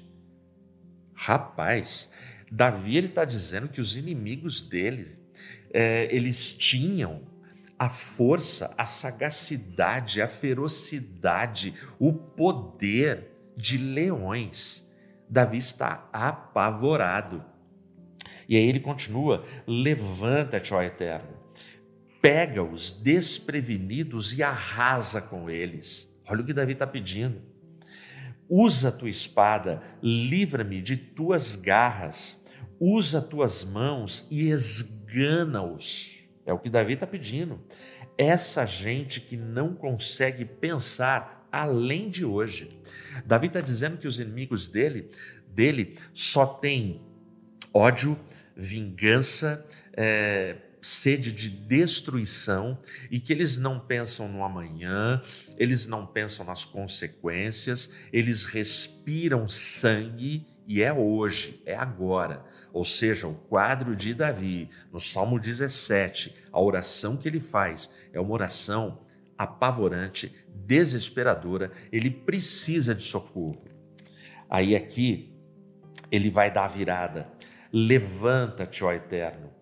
Rapaz, 1.15 2.11
Davi 2.53 2.99
ele 2.99 3.07
está 3.07 3.25
dizendo 3.25 3.67
que 3.67 3.81
os 3.81 3.97
inimigos 3.97 4.61
dele, 4.61 5.19
é, 5.73 6.15
eles 6.15 6.55
tinham 6.55 7.23
a 7.85 7.89
força, 7.91 8.75
a 8.79 8.87
sagacidade, 8.87 10.23
a 10.23 10.27
ferocidade, 10.27 11.75
o 11.99 12.15
poder 12.15 13.31
de 13.55 13.77
leões. 13.77 14.91
Davi 15.29 15.59
está 15.59 16.09
apavorado. 16.11 17.45
E 18.49 18.57
aí 18.57 18.67
ele 18.67 18.81
continua: 18.81 19.45
levanta-te, 19.67 20.73
ó 20.73 20.83
Eterno, 20.83 21.29
pega 22.23 22.63
os 22.63 23.03
desprevenidos 23.03 24.37
e 24.39 24.43
arrasa 24.43 25.21
com 25.21 25.51
eles. 25.51 26.11
Olha 26.27 26.41
o 26.41 26.45
que 26.45 26.55
Davi 26.55 26.73
está 26.73 26.87
pedindo. 26.87 27.43
Usa 28.49 28.89
a 28.89 28.93
tua 28.93 29.11
espada, 29.11 29.83
livra-me 30.03 30.81
de 30.81 30.97
tuas 30.97 31.55
garras, 31.55 32.47
usa 32.81 33.21
tuas 33.21 33.63
mãos 33.63 34.27
e 34.31 34.49
esgana-os. 34.49 36.14
É 36.47 36.53
o 36.53 36.59
que 36.59 36.69
Davi 36.69 36.95
está 36.95 37.07
pedindo. 37.07 37.61
Essa 38.19 38.65
gente 38.67 39.21
que 39.21 39.37
não 39.37 39.75
consegue 39.75 40.45
pensar 40.45 41.49
além 41.51 42.09
de 42.11 42.25
hoje. 42.25 42.69
Davi 43.25 43.47
está 43.47 43.61
dizendo 43.61 43.97
que 43.97 44.09
os 44.09 44.19
inimigos 44.19 44.69
dele, 44.69 45.11
dele 45.49 45.97
só 46.13 46.45
têm 46.45 47.01
ódio, 47.73 48.19
vingança, 48.57 49.65
é, 49.97 50.57
sede 50.81 51.33
de 51.33 51.49
destruição 51.49 52.79
e 53.11 53.19
que 53.19 53.33
eles 53.33 53.57
não 53.57 53.81
pensam 53.81 54.29
no 54.29 54.45
amanhã, 54.45 55.23
eles 55.57 55.87
não 55.87 56.07
pensam 56.07 56.45
nas 56.45 56.65
consequências, 56.65 57.91
eles 58.13 58.45
respiram 58.45 59.49
sangue 59.49 60.47
e 60.67 60.83
é 60.83 60.93
hoje, 60.93 61.63
é 61.65 61.75
agora. 61.75 62.45
Ou 62.75 62.85
seja, 62.85 63.29
o 63.29 63.35
quadro 63.35 63.95
de 63.95 64.13
Davi, 64.13 64.69
no 64.93 64.99
Salmo 64.99 65.39
17, 65.39 66.35
a 66.51 66.61
oração 66.61 67.17
que 67.17 67.29
ele 67.29 67.39
faz 67.39 67.95
é 68.13 68.19
uma 68.19 68.35
oração 68.35 68.99
apavorante, 69.39 70.35
desesperadora, 70.53 71.71
ele 71.93 72.11
precisa 72.11 72.93
de 72.93 73.05
socorro. 73.05 73.63
Aí 74.51 74.75
aqui 74.75 75.33
ele 76.11 76.29
vai 76.29 76.51
dar 76.51 76.65
a 76.65 76.69
virada. 76.69 77.29
Levanta-te, 77.73 78.83
ó 78.83 78.93
Eterno, 78.93 79.53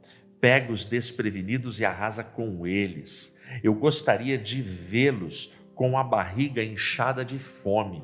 pega 0.41 0.73
os 0.73 0.87
desprevenidos 0.87 1.81
e 1.81 1.85
arrasa 1.85 2.25
com 2.25 2.67
eles. 2.67 3.37
Eu 3.63 3.75
gostaria 3.75 4.39
de 4.39 4.63
vê-los 4.63 5.53
com 5.75 5.99
a 5.99 6.03
barriga 6.03 6.65
inchada 6.65 7.23
de 7.23 7.39
fome. 7.39 8.03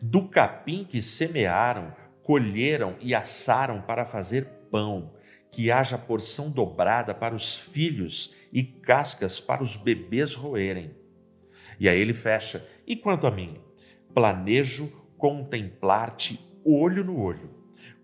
Do 0.00 0.28
capim 0.28 0.84
que 0.84 1.02
semearam, 1.02 1.92
colheram 2.22 2.96
e 3.00 3.14
assaram 3.14 3.80
para 3.80 4.04
fazer 4.04 4.46
pão, 4.70 5.12
que 5.50 5.70
haja 5.70 5.98
porção 5.98 6.50
dobrada 6.50 7.14
para 7.14 7.34
os 7.34 7.56
filhos 7.56 8.34
e 8.52 8.62
cascas 8.62 9.38
para 9.40 9.62
os 9.62 9.76
bebês 9.76 10.34
roerem. 10.34 10.94
E 11.78 11.88
aí 11.88 12.00
ele 12.00 12.14
fecha: 12.14 12.66
E 12.86 12.96
quanto 12.96 13.26
a 13.26 13.30
mim? 13.30 13.60
Planejo 14.14 14.88
contemplar-te 15.16 16.40
olho 16.64 17.04
no 17.04 17.18
olho. 17.18 17.50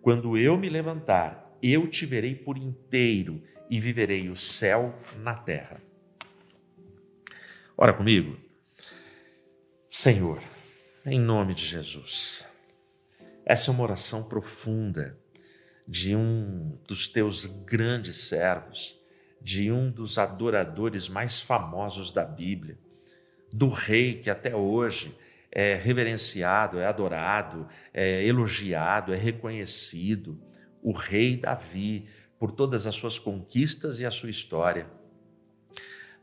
Quando 0.01 0.37
eu 0.37 0.57
me 0.57 0.69
levantar 0.69 1.49
eu 1.63 1.89
te 1.89 2.07
verei 2.07 2.35
por 2.35 2.57
inteiro 2.57 3.43
e 3.69 3.81
viverei 3.81 4.29
o 4.29 4.37
céu 4.37 4.99
na 5.19 5.35
terra. 5.35 5.81
Ora 7.77 7.93
comigo. 7.93 8.39
Senhor, 9.89 10.43
em 11.07 11.19
nome 11.19 11.55
de 11.55 11.65
Jesus, 11.65 12.48
essa 13.49 13.71
é 13.71 13.73
uma 13.73 13.83
oração 13.83 14.25
profunda 14.25 15.19
de 15.89 16.15
um 16.15 16.79
dos 16.87 17.09
teus 17.09 17.47
grandes 17.47 18.29
servos, 18.29 19.01
de 19.41 19.73
um 19.73 19.91
dos 19.91 20.19
adoradores 20.19 21.09
mais 21.09 21.41
famosos 21.41 22.13
da 22.13 22.27
Bíblia, 22.27 22.79
do 23.51 23.71
rei 23.71 24.21
que 24.21 24.29
até 24.29 24.55
hoje 24.55 25.17
é 25.51 25.75
reverenciado, 25.75 26.79
é 26.79 26.85
adorado, 26.85 27.67
é 27.95 28.23
elogiado, 28.23 29.15
é 29.15 29.17
reconhecido. 29.17 30.39
O 30.83 30.93
rei 30.93 31.39
Davi, 31.39 32.07
por 32.39 32.53
todas 32.53 32.87
as 32.87 32.95
suas 32.97 33.19
conquistas 33.19 33.99
e 33.99 34.05
a 34.05 34.11
sua 34.11 34.29
história. 34.29 34.91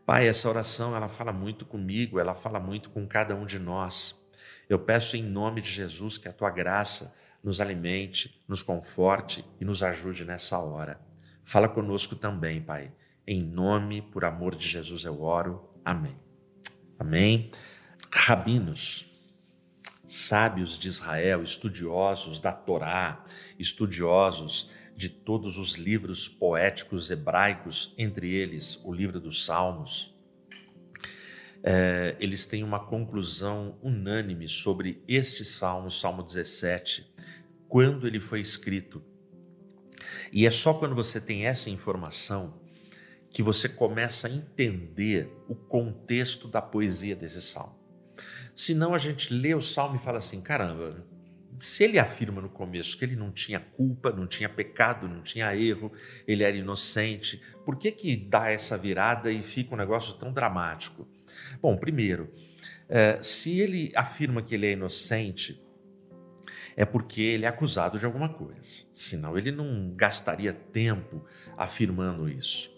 Pai, 0.05 0.27
essa 0.27 0.47
oração 0.47 0.95
ela 0.95 1.07
fala 1.07 1.33
muito 1.33 1.65
comigo, 1.65 2.19
ela 2.19 2.35
fala 2.35 2.59
muito 2.59 2.91
com 2.91 3.07
cada 3.07 3.35
um 3.35 3.47
de 3.47 3.57
nós. 3.57 4.23
Eu 4.69 4.79
peço 4.79 5.15
em 5.15 5.23
nome 5.23 5.61
de 5.61 5.69
Jesus 5.69 6.17
que 6.17 6.27
a 6.27 6.33
tua 6.33 6.49
graça 6.49 7.15
nos 7.43 7.61
alimente, 7.61 8.43
nos 8.47 8.63
conforte 8.63 9.45
e 9.59 9.65
nos 9.65 9.83
ajude 9.83 10.25
nessa 10.25 10.57
hora. 10.57 10.99
Fala 11.43 11.69
conosco 11.69 12.15
também, 12.15 12.59
Pai. 12.59 12.91
Em 13.27 13.43
nome, 13.43 14.01
por 14.01 14.25
amor 14.25 14.55
de 14.55 14.67
Jesus 14.67 15.03
eu 15.05 15.21
oro. 15.21 15.69
Amém. 15.83 16.15
Amém. 16.97 17.51
Rabinos, 18.11 19.05
sábios 20.07 20.79
de 20.79 20.87
Israel, 20.87 21.43
estudiosos 21.43 22.39
da 22.39 22.51
Torá, 22.51 23.21
estudiosos 23.59 24.71
de 24.95 25.09
todos 25.09 25.57
os 25.57 25.73
livros 25.73 26.27
poéticos 26.27 27.11
hebraicos, 27.11 27.93
entre 27.97 28.33
eles 28.33 28.79
o 28.83 28.93
livro 28.93 29.19
dos 29.19 29.45
Salmos, 29.45 30.14
é, 31.67 32.15
eles 32.19 32.45
têm 32.45 32.63
uma 32.63 32.79
conclusão 32.79 33.75
unânime 33.81 34.47
sobre 34.47 35.01
este 35.07 35.43
salmo, 35.43 35.89
Salmo 35.89 36.21
17, 36.21 37.11
quando 37.67 38.05
ele 38.05 38.19
foi 38.19 38.39
escrito. 38.39 39.03
E 40.31 40.45
é 40.45 40.51
só 40.51 40.75
quando 40.75 40.93
você 40.93 41.19
tem 41.19 41.47
essa 41.47 41.71
informação 41.71 42.61
que 43.31 43.41
você 43.41 43.67
começa 43.67 44.27
a 44.27 44.31
entender 44.31 45.27
o 45.49 45.55
contexto 45.55 46.47
da 46.47 46.61
poesia 46.61 47.15
desse 47.15 47.41
salmo. 47.41 47.75
Senão 48.53 48.93
a 48.93 48.99
gente 48.99 49.33
lê 49.33 49.55
o 49.55 49.61
salmo 49.61 49.95
e 49.95 49.99
fala 49.99 50.19
assim: 50.19 50.41
caramba, 50.41 51.03
se 51.57 51.83
ele 51.83 51.97
afirma 51.97 52.43
no 52.43 52.49
começo 52.49 52.95
que 52.95 53.03
ele 53.03 53.15
não 53.15 53.31
tinha 53.31 53.59
culpa, 53.59 54.11
não 54.11 54.27
tinha 54.27 54.47
pecado, 54.47 55.09
não 55.09 55.23
tinha 55.23 55.55
erro, 55.55 55.91
ele 56.27 56.43
era 56.43 56.55
inocente, 56.55 57.41
por 57.65 57.75
que, 57.75 57.91
que 57.91 58.15
dá 58.15 58.51
essa 58.51 58.77
virada 58.77 59.31
e 59.31 59.41
fica 59.41 59.73
um 59.73 59.77
negócio 59.77 60.13
tão 60.13 60.31
dramático? 60.31 61.07
Bom, 61.61 61.77
primeiro, 61.77 62.31
é, 62.87 63.19
se 63.21 63.59
ele 63.59 63.91
afirma 63.95 64.41
que 64.41 64.55
ele 64.55 64.67
é 64.67 64.71
inocente, 64.73 65.61
é 66.75 66.85
porque 66.85 67.21
ele 67.21 67.45
é 67.45 67.47
acusado 67.47 67.97
de 67.97 68.05
alguma 68.05 68.29
coisa, 68.29 68.85
senão 68.93 69.37
ele 69.37 69.51
não 69.51 69.93
gastaria 69.95 70.53
tempo 70.53 71.25
afirmando 71.57 72.27
isso. 72.27 72.69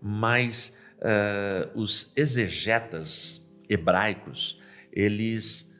Mas 0.00 0.78
uh, 0.98 1.80
os 1.80 2.12
exegetas 2.16 3.50
hebraicos 3.68 4.60
eles 4.92 5.74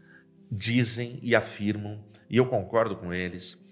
dizem 0.51 1.19
e 1.23 1.35
afirmam, 1.35 2.03
e 2.29 2.37
eu 2.37 2.47
concordo 2.47 2.97
com 2.97 3.13
eles, 3.13 3.67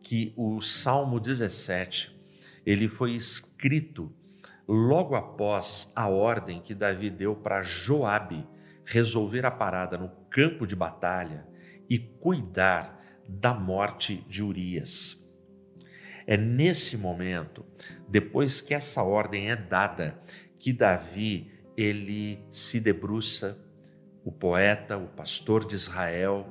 que 0.00 0.32
o 0.36 0.60
Salmo 0.60 1.18
17 1.18 2.16
ele 2.64 2.88
foi 2.88 3.12
escrito 3.14 4.12
logo 4.68 5.16
após 5.16 5.90
a 5.96 6.06
ordem 6.08 6.60
que 6.60 6.74
Davi 6.74 7.08
deu 7.08 7.34
para 7.34 7.62
Joabe 7.62 8.46
resolver 8.84 9.46
a 9.46 9.50
parada 9.50 9.96
no 9.96 10.10
campo 10.28 10.66
de 10.66 10.76
batalha 10.76 11.48
e 11.88 11.98
cuidar 11.98 13.02
da 13.26 13.54
morte 13.54 14.16
de 14.28 14.42
Urias. 14.42 15.26
É 16.26 16.36
nesse 16.36 16.98
momento, 16.98 17.64
depois 18.06 18.60
que 18.60 18.74
essa 18.74 19.02
ordem 19.02 19.50
é 19.50 19.56
dada, 19.56 20.20
que 20.58 20.74
Davi 20.74 21.50
ele 21.74 22.44
se 22.50 22.78
debruça 22.78 23.58
o 24.22 24.30
poeta, 24.30 24.98
o 24.98 25.06
pastor 25.08 25.66
de 25.66 25.74
Israel, 25.74 26.46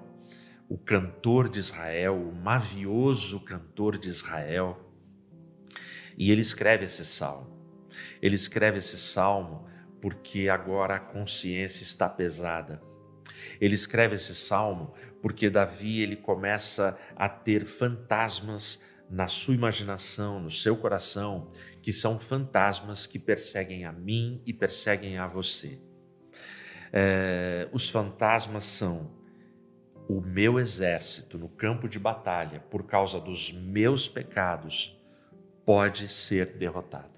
o 0.67 0.77
cantor 0.77 1.47
de 1.47 1.59
Israel, 1.59 2.15
o 2.15 2.33
mavioso 2.33 3.39
cantor 3.41 3.97
de 3.97 4.09
Israel. 4.09 4.83
E 6.17 6.31
ele 6.31 6.41
escreve 6.41 6.85
esse 6.85 7.05
salmo. 7.05 7.56
Ele 8.21 8.35
escreve 8.35 8.79
esse 8.79 8.97
salmo 8.97 9.65
porque 10.01 10.49
agora 10.49 10.95
a 10.95 10.99
consciência 10.99 11.83
está 11.83 12.09
pesada. 12.09 12.81
Ele 13.59 13.75
escreve 13.75 14.15
esse 14.15 14.35
salmo 14.35 14.93
porque 15.21 15.49
Davi 15.49 16.01
ele 16.01 16.15
começa 16.15 16.97
a 17.15 17.27
ter 17.27 17.65
fantasmas 17.65 18.81
na 19.09 19.27
sua 19.27 19.55
imaginação, 19.55 20.39
no 20.39 20.51
seu 20.51 20.75
coração, 20.75 21.49
que 21.81 21.93
são 21.93 22.19
fantasmas 22.19 23.07
que 23.07 23.17
perseguem 23.17 23.85
a 23.85 23.91
mim 23.91 24.41
e 24.45 24.53
perseguem 24.53 25.17
a 25.17 25.27
você. 25.27 25.81
É, 26.91 27.67
os 27.71 27.89
fantasmas 27.89 28.65
são 28.65 29.15
o 30.07 30.21
meu 30.21 30.59
exército 30.59 31.37
no 31.37 31.49
campo 31.49 31.87
de 31.87 31.99
batalha, 31.99 32.61
por 32.69 32.83
causa 32.83 33.19
dos 33.19 33.51
meus 33.51 34.07
pecados, 34.07 34.97
pode 35.65 36.07
ser 36.07 36.53
derrotado. 36.57 37.16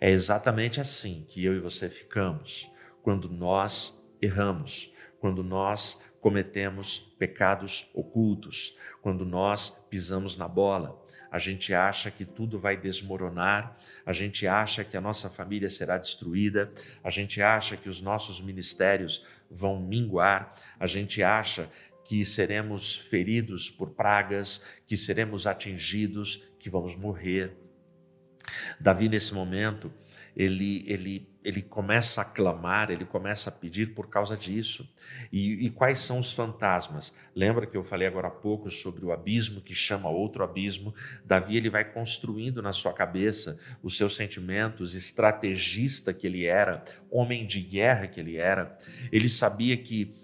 É 0.00 0.10
exatamente 0.10 0.80
assim 0.80 1.24
que 1.28 1.44
eu 1.44 1.54
e 1.54 1.60
você 1.60 1.88
ficamos 1.88 2.70
quando 3.02 3.28
nós 3.28 4.04
erramos, 4.20 4.92
quando 5.20 5.42
nós 5.42 6.02
cometemos 6.20 6.98
pecados 7.18 7.88
ocultos, 7.94 8.76
quando 9.00 9.24
nós 9.24 9.86
pisamos 9.88 10.36
na 10.36 10.48
bola, 10.48 11.00
a 11.30 11.38
gente 11.38 11.72
acha 11.74 12.10
que 12.10 12.24
tudo 12.24 12.58
vai 12.58 12.76
desmoronar, 12.76 13.76
a 14.04 14.12
gente 14.12 14.46
acha 14.46 14.82
que 14.82 14.96
a 14.96 15.00
nossa 15.00 15.28
família 15.30 15.68
será 15.68 15.98
destruída, 15.98 16.72
a 17.04 17.10
gente 17.10 17.42
acha 17.42 17.76
que 17.76 17.88
os 17.88 18.00
nossos 18.00 18.40
ministérios 18.40 19.24
vão 19.50 19.80
minguar, 19.80 20.54
a 20.80 20.86
gente 20.86 21.22
acha 21.22 21.70
que 22.04 22.24
seremos 22.24 22.96
feridos 22.96 23.68
por 23.68 23.90
pragas, 23.90 24.64
que 24.86 24.96
seremos 24.96 25.46
atingidos, 25.46 26.42
que 26.58 26.70
vamos 26.70 26.96
morrer. 26.96 27.65
Davi, 28.80 29.08
nesse 29.08 29.34
momento, 29.34 29.92
ele, 30.36 30.84
ele, 30.86 31.28
ele 31.42 31.62
começa 31.62 32.20
a 32.20 32.24
clamar, 32.24 32.90
ele 32.90 33.06
começa 33.06 33.48
a 33.48 33.52
pedir 33.52 33.94
por 33.94 34.08
causa 34.08 34.36
disso. 34.36 34.86
E, 35.32 35.66
e, 35.66 35.70
quais 35.70 35.98
são 35.98 36.18
os 36.18 36.32
fantasmas? 36.32 37.14
Lembra 37.34 37.66
que 37.66 37.76
eu 37.76 37.82
falei 37.82 38.06
agora 38.06 38.28
há 38.28 38.30
pouco 38.30 38.70
sobre 38.70 39.04
o 39.04 39.12
abismo 39.12 39.62
que 39.62 39.74
chama 39.74 40.10
outro 40.10 40.44
abismo? 40.44 40.94
Davi 41.24 41.56
ele 41.56 41.70
vai 41.70 41.84
construindo 41.84 42.60
na 42.60 42.72
sua 42.72 42.92
cabeça 42.92 43.58
os 43.82 43.96
seus 43.96 44.14
sentimentos, 44.14 44.94
estrategista 44.94 46.12
que 46.12 46.26
ele 46.26 46.44
era, 46.44 46.84
homem 47.10 47.46
de 47.46 47.60
guerra 47.60 48.06
que 48.06 48.20
ele 48.20 48.36
era. 48.36 48.76
Ele 49.10 49.28
sabia 49.28 49.76
que. 49.76 50.14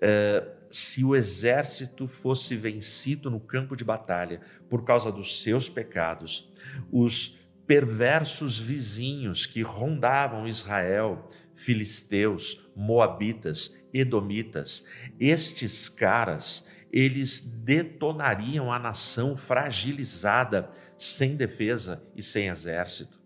Eh, 0.00 0.52
se 0.68 1.04
o 1.04 1.14
exército 1.14 2.06
fosse 2.06 2.54
vencido 2.56 3.30
no 3.30 3.40
campo 3.40 3.76
de 3.76 3.84
batalha 3.84 4.40
por 4.68 4.84
causa 4.84 5.10
dos 5.12 5.42
seus 5.42 5.68
pecados, 5.68 6.52
os 6.90 7.38
perversos 7.66 8.58
vizinhos 8.58 9.44
que 9.44 9.62
rondavam 9.62 10.46
Israel, 10.46 11.26
filisteus, 11.54 12.70
moabitas, 12.76 13.86
edomitas, 13.92 14.86
estes 15.18 15.88
caras, 15.88 16.68
eles 16.92 17.40
detonariam 17.64 18.72
a 18.72 18.78
nação 18.78 19.36
fragilizada, 19.36 20.70
sem 20.96 21.36
defesa 21.36 22.02
e 22.14 22.22
sem 22.22 22.48
exército. 22.48 23.20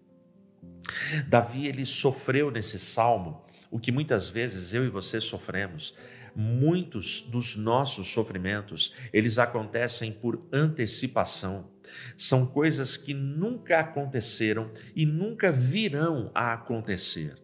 Davi 1.28 1.66
ele 1.66 1.86
sofreu 1.86 2.50
nesse 2.50 2.78
salmo 2.78 3.44
o 3.70 3.78
que 3.78 3.92
muitas 3.92 4.28
vezes 4.28 4.74
eu 4.74 4.84
e 4.84 4.88
você 4.88 5.20
sofremos. 5.20 5.94
Muitos 6.34 7.22
dos 7.22 7.56
nossos 7.56 8.08
sofrimentos, 8.08 8.92
eles 9.12 9.38
acontecem 9.38 10.12
por 10.12 10.48
antecipação. 10.52 11.69
São 12.16 12.46
coisas 12.46 12.96
que 12.96 13.14
nunca 13.14 13.80
aconteceram 13.80 14.70
e 14.94 15.06
nunca 15.06 15.50
virão 15.50 16.30
a 16.34 16.52
acontecer. 16.52 17.36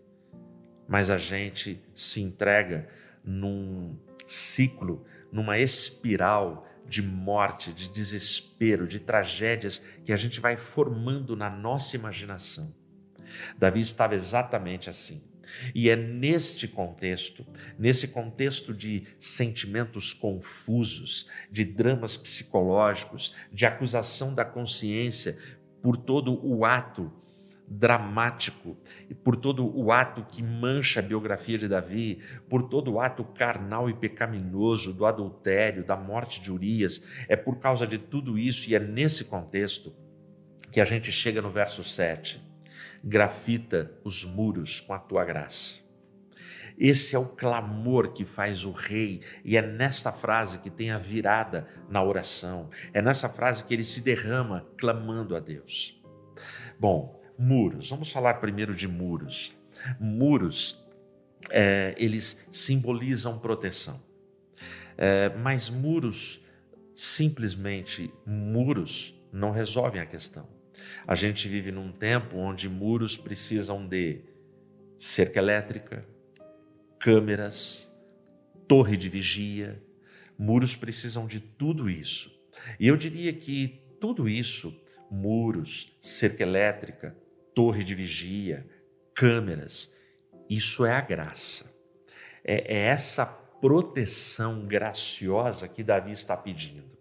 Mas 0.88 1.11
a 1.11 1.18
gente 1.18 1.82
se 1.94 2.20
entrega 2.20 2.88
num 3.24 3.98
ciclo, 4.26 5.04
numa 5.32 5.59
espiral 5.59 6.66
de 6.88 7.02
morte, 7.02 7.72
de 7.72 7.88
desespero, 7.88 8.87
de 8.87 9.00
tragédias 9.00 9.78
que 10.04 10.12
a 10.12 10.16
gente 10.16 10.40
vai 10.40 10.56
formando 10.56 11.37
na 11.37 11.50
nossa 11.50 11.96
imaginação. 11.96 12.74
Davi 13.59 13.80
estava 13.80 14.14
exatamente 14.14 14.88
assim. 14.88 15.22
E 15.74 15.90
é 15.90 15.96
neste 15.96 16.68
contexto, 16.68 17.46
nesse 17.78 18.09
contexto 18.09 18.72
de 18.72 19.04
sentimentos 19.18 20.12
confusos, 20.12 21.28
de 21.50 21.64
dramas 21.64 22.16
psicológicos, 22.16 23.35
de 23.52 23.66
acusação 23.66 24.35
da 24.35 24.44
consciência 24.44 25.38
por 25.82 25.96
todo 25.96 26.44
o 26.44 26.64
ato 26.64 27.12
dramático, 27.68 28.76
por 29.24 29.37
todo 29.37 29.76
o 29.76 29.90
ato 29.90 30.24
que 30.24 30.42
mancha 30.42 31.00
a 31.00 31.02
biografia 31.02 31.59
de 31.59 31.66
Davi, 31.66 32.20
por 32.48 32.62
todo 32.62 32.92
o 32.92 33.00
ato 33.00 33.24
carnal 33.24 33.90
e 33.90 33.94
pecaminoso 33.94 34.92
do 34.92 35.04
adultério, 35.04 35.85
da 35.85 35.96
morte 35.96 36.40
de 36.40 36.52
Urias, 36.52 37.04
é 37.28 37.35
por 37.35 37.59
causa 37.59 37.87
de 37.87 37.98
tudo 37.98 38.38
isso 38.38 38.70
e 38.70 38.74
é 38.74 38.78
nesse 38.78 39.24
contexto 39.24 39.92
que 40.70 40.80
a 40.80 40.85
gente 40.85 41.11
chega 41.11 41.42
no 41.42 41.50
verso 41.50 41.82
7 41.82 42.45
grafita 43.07 43.92
os 44.03 44.25
muros 44.25 44.81
com 44.81 44.92
a 44.92 44.99
tua 44.99 45.25
graça. 45.25 45.79
Esse 46.77 47.14
é 47.14 47.19
o 47.19 47.25
clamor 47.25 48.12
que 48.12 48.25
faz 48.25 48.64
o 48.64 48.73
rei, 48.73 49.23
e 49.45 49.57
é 49.57 49.62
nesta 49.62 50.11
frase 50.11 50.59
que 50.59 50.69
tem 50.69 50.90
a 50.90 50.99
virada 50.99 51.66
na 51.88 52.03
oração, 52.03 52.69
é 52.92 53.01
nessa 53.01 53.29
frase 53.29 53.64
que 53.64 53.73
ele 53.73 53.85
se 53.85 54.01
derrama 54.01 54.66
clamando 54.77 55.37
a 55.37 55.40
Deus. 55.40 56.03
Bom, 56.79 57.23
muros, 57.38 57.88
vamos 57.88 58.11
falar 58.11 58.35
primeiro 58.35 58.75
de 58.75 58.88
muros. 58.88 59.57
Muros, 60.01 60.85
é, 61.51 61.95
eles 61.97 62.49
simbolizam 62.51 63.38
proteção, 63.38 64.03
é, 64.99 65.31
mas 65.31 65.71
muros, 65.71 66.40
simplesmente 66.92 68.12
muros, 68.27 69.14
não 69.33 69.53
resolvem 69.53 70.01
a 70.01 70.07
questão. 70.07 70.56
A 71.07 71.15
gente 71.15 71.49
vive 71.49 71.71
num 71.71 71.93
tempo 71.93 72.37
onde 72.37 72.69
muros 72.69 73.17
precisam 73.17 73.87
de 73.87 74.21
cerca 74.99 75.39
elétrica, 75.39 76.07
câmeras, 76.99 77.89
torre 78.67 78.97
de 78.97 79.09
vigia. 79.09 79.83
Muros 80.39 80.75
precisam 80.75 81.27
de 81.27 81.41
tudo 81.41 81.89
isso. 81.89 82.33
E 82.79 82.87
eu 82.87 82.97
diria 82.97 83.33
que 83.33 83.83
tudo 84.01 84.29
isso 84.29 84.75
muros, 85.11 85.97
cerca 86.01 86.43
elétrica, 86.43 87.17
torre 87.55 87.85
de 87.85 87.95
vigia, 87.95 88.67
câmeras 89.15 89.97
isso 90.49 90.85
é 90.85 90.93
a 90.93 91.01
graça. 91.01 91.75
É, 92.45 92.75
é 92.75 92.79
essa 92.83 93.27
proteção 93.27 94.67
graciosa 94.67 95.67
que 95.67 95.83
Davi 95.83 96.12
está 96.12 96.37
pedindo. 96.37 96.95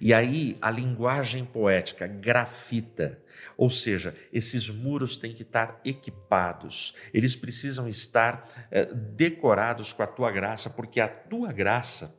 E 0.00 0.12
aí 0.12 0.56
a 0.60 0.70
linguagem 0.70 1.44
poética 1.44 2.06
grafita, 2.06 3.18
ou 3.56 3.70
seja, 3.70 4.14
esses 4.32 4.68
muros 4.68 5.16
têm 5.16 5.34
que 5.34 5.42
estar 5.42 5.80
equipados, 5.84 6.94
eles 7.12 7.36
precisam 7.36 7.88
estar 7.88 8.68
é, 8.70 8.86
decorados 8.86 9.92
com 9.92 10.02
a 10.02 10.06
tua 10.06 10.30
graça, 10.30 10.70
porque 10.70 11.00
a 11.00 11.08
tua 11.08 11.52
graça 11.52 12.18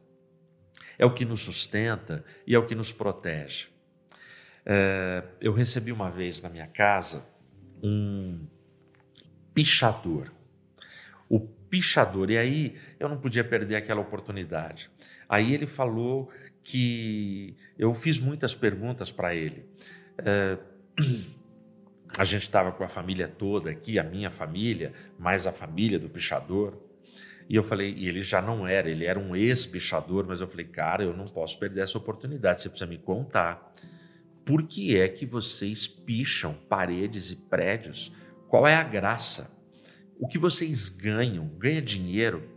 é 0.98 1.06
o 1.06 1.14
que 1.14 1.26
nos 1.26 1.42
sustenta 1.42 2.24
e 2.46 2.54
é 2.54 2.60
o 2.60 2.66
que 2.66 2.76
nos 2.76 2.92
protege. 2.92 3.68
É, 4.66 5.24
eu 5.42 5.54
recebi 5.54 5.92
uma 5.92 6.10
vez 6.10 6.42
na 6.42 6.50
minha 6.50 6.68
casa 6.68 7.28
um 7.82 8.46
pichador. 9.54 10.32
O 11.28 11.40
pichador, 11.40 12.30
e 12.30 12.38
aí 12.38 12.78
eu 13.00 13.10
não 13.10 13.18
podia 13.18 13.44
perder 13.44 13.76
aquela 13.76 14.02
oportunidade. 14.02 14.90
Aí 15.28 15.54
ele 15.54 15.66
falou 15.66 16.32
que 16.64 17.56
eu 17.78 17.94
fiz 17.94 18.20
muitas 18.20 18.54
perguntas 18.54 19.12
para 19.12 19.34
ele. 19.36 19.66
É, 20.18 20.58
a 22.18 22.24
gente 22.24 22.44
estava 22.44 22.72
com 22.72 22.84
a 22.84 22.88
família 22.88 23.28
toda 23.28 23.72
aqui, 23.72 23.98
a 23.98 24.04
minha 24.04 24.30
família, 24.30 24.94
mais 25.18 25.48
a 25.48 25.52
família 25.52 25.98
do 25.98 26.10
pichador. 26.10 26.78
E 27.50 27.56
eu 27.56 27.64
falei, 27.64 27.94
e 27.98 28.08
ele 28.08 28.22
já 28.22 28.42
não 28.42 28.66
era, 28.66 28.90
ele 28.90 29.06
era 29.06 29.20
um 29.20 29.36
ex-pichador, 29.36 30.26
mas 30.28 30.40
eu 30.40 30.48
falei, 30.48 30.66
cara, 30.66 31.04
eu 31.04 31.16
não 31.16 31.26
posso 31.26 31.60
perder 31.60 31.82
essa 31.82 31.98
oportunidade, 31.98 32.62
você 32.62 32.70
precisa 32.70 32.90
me 32.90 32.98
contar. 32.98 33.74
Por 34.46 34.64
que 34.64 34.98
é 34.98 35.08
que 35.08 35.26
vocês 35.26 35.88
picham 35.88 36.54
paredes 36.70 37.32
e 37.32 37.36
prédios? 37.36 38.12
Qual 38.48 38.68
é 38.68 38.76
a 38.76 38.84
graça? 38.84 39.60
O 40.20 40.28
que 40.28 40.38
vocês 40.38 40.88
ganham? 40.90 41.48
Ganha 41.58 41.82
dinheiro? 41.82 42.48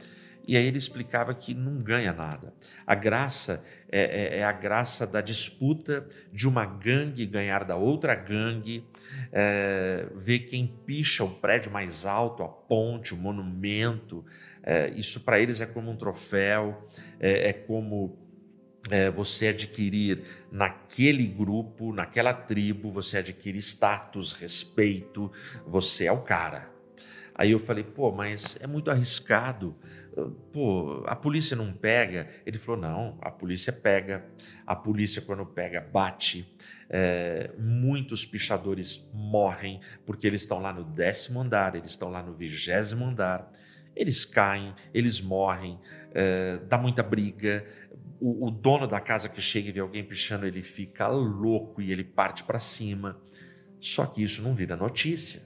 E 0.47 0.57
aí 0.57 0.67
ele 0.67 0.79
explicava 0.79 1.35
que 1.35 1.55
não 1.55 1.79
ganha 1.79 2.13
nada. 2.13 2.53
A 2.87 2.95
graça 2.95 3.65
é, 3.91 4.37
é, 4.37 4.39
é 4.39 4.45
a 4.45 4.53
graça 4.53 5.07
da 5.07 5.21
disputa 5.21 6.07
de 6.33 6.47
uma 6.47 6.67
gangue 6.67 7.25
ganhar 7.25 7.65
da 7.65 7.77
outra 7.77 8.15
gangue, 8.15 8.85
é, 9.33 10.07
ver 10.15 10.41
quem 10.41 10.67
picha 10.67 11.25
o 11.25 11.31
prédio 11.31 11.73
mais 11.73 12.05
alto, 12.05 12.43
a 12.43 12.49
ponte, 12.49 13.15
o 13.15 13.17
monumento. 13.17 14.25
É, 14.63 14.91
isso 14.91 15.21
para 15.21 15.39
eles 15.39 15.61
é 15.61 15.67
como 15.67 15.91
um 15.91 15.97
troféu, 15.97 16.89
é, 17.19 17.49
é 17.49 17.53
como 17.53 18.19
é, 18.91 19.11
você 19.11 19.49
adquirir 19.49 20.23
naquele 20.51 21.27
grupo, 21.27 21.93
naquela 21.93 22.35
tribo, 22.35 22.91
você 22.91 23.19
adquire 23.19 23.59
status, 23.59 24.35
respeito, 24.35 25.33
você 25.67 26.07
é 26.07 26.13
o 26.13 26.21
cara. 26.21 26.75
Aí 27.35 27.51
eu 27.51 27.59
falei, 27.59 27.83
pô, 27.83 28.13
mas 28.13 28.59
é 28.61 28.67
muito 28.67 28.91
arriscado 28.91 29.77
pô, 30.53 31.03
a 31.07 31.17
polícia 31.17 31.57
não 31.57 31.73
pega? 31.73 32.29
Ele 32.47 32.59
falou: 32.59 32.81
não, 32.81 33.19
a 33.21 33.31
polícia 33.31 33.73
pega. 33.73 34.25
A 34.67 34.77
polícia, 34.77 35.23
quando 35.23 35.45
pega, 35.45 35.81
bate. 35.81 36.57
É, 36.89 37.51
muitos 37.59 38.25
pichadores 38.25 39.09
morrem 39.13 39.81
porque 40.05 40.27
eles 40.27 40.43
estão 40.43 40.61
lá 40.61 40.73
no 40.73 40.85
décimo 40.85 41.41
andar, 41.41 41.75
eles 41.75 41.91
estão 41.91 42.11
lá 42.11 42.23
no 42.23 42.33
vigésimo 42.33 43.05
andar. 43.05 43.51
Eles 43.97 44.25
caem, 44.25 44.75
eles 44.93 45.21
morrem, 45.21 45.79
é, 46.13 46.59
dá 46.69 46.77
muita 46.77 47.03
briga. 47.03 47.65
O, 48.21 48.47
o 48.47 48.51
dono 48.51 48.87
da 48.87 49.01
casa 49.01 49.29
que 49.29 49.41
chega 49.41 49.69
e 49.69 49.73
vê 49.73 49.81
alguém 49.81 50.05
pichando, 50.05 50.47
ele 50.47 50.63
fica 50.63 51.07
louco 51.09 51.81
e 51.81 51.93
ele 51.93 52.05
parte 52.05 52.45
para 52.45 52.59
cima. 52.59 53.21
Só 53.81 54.07
que 54.07 54.23
isso 54.23 54.43
não 54.43 54.55
vira 54.55 54.77
notícia, 54.77 55.43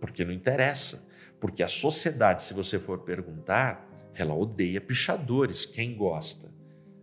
porque 0.00 0.24
não 0.24 0.32
interessa. 0.32 1.08
Porque 1.38 1.62
a 1.62 1.68
sociedade, 1.68 2.44
se 2.44 2.54
você 2.54 2.78
for 2.78 3.00
perguntar, 3.00 3.90
ela 4.14 4.34
odeia 4.34 4.80
pichadores. 4.80 5.64
Quem 5.64 5.94
gosta? 5.94 6.50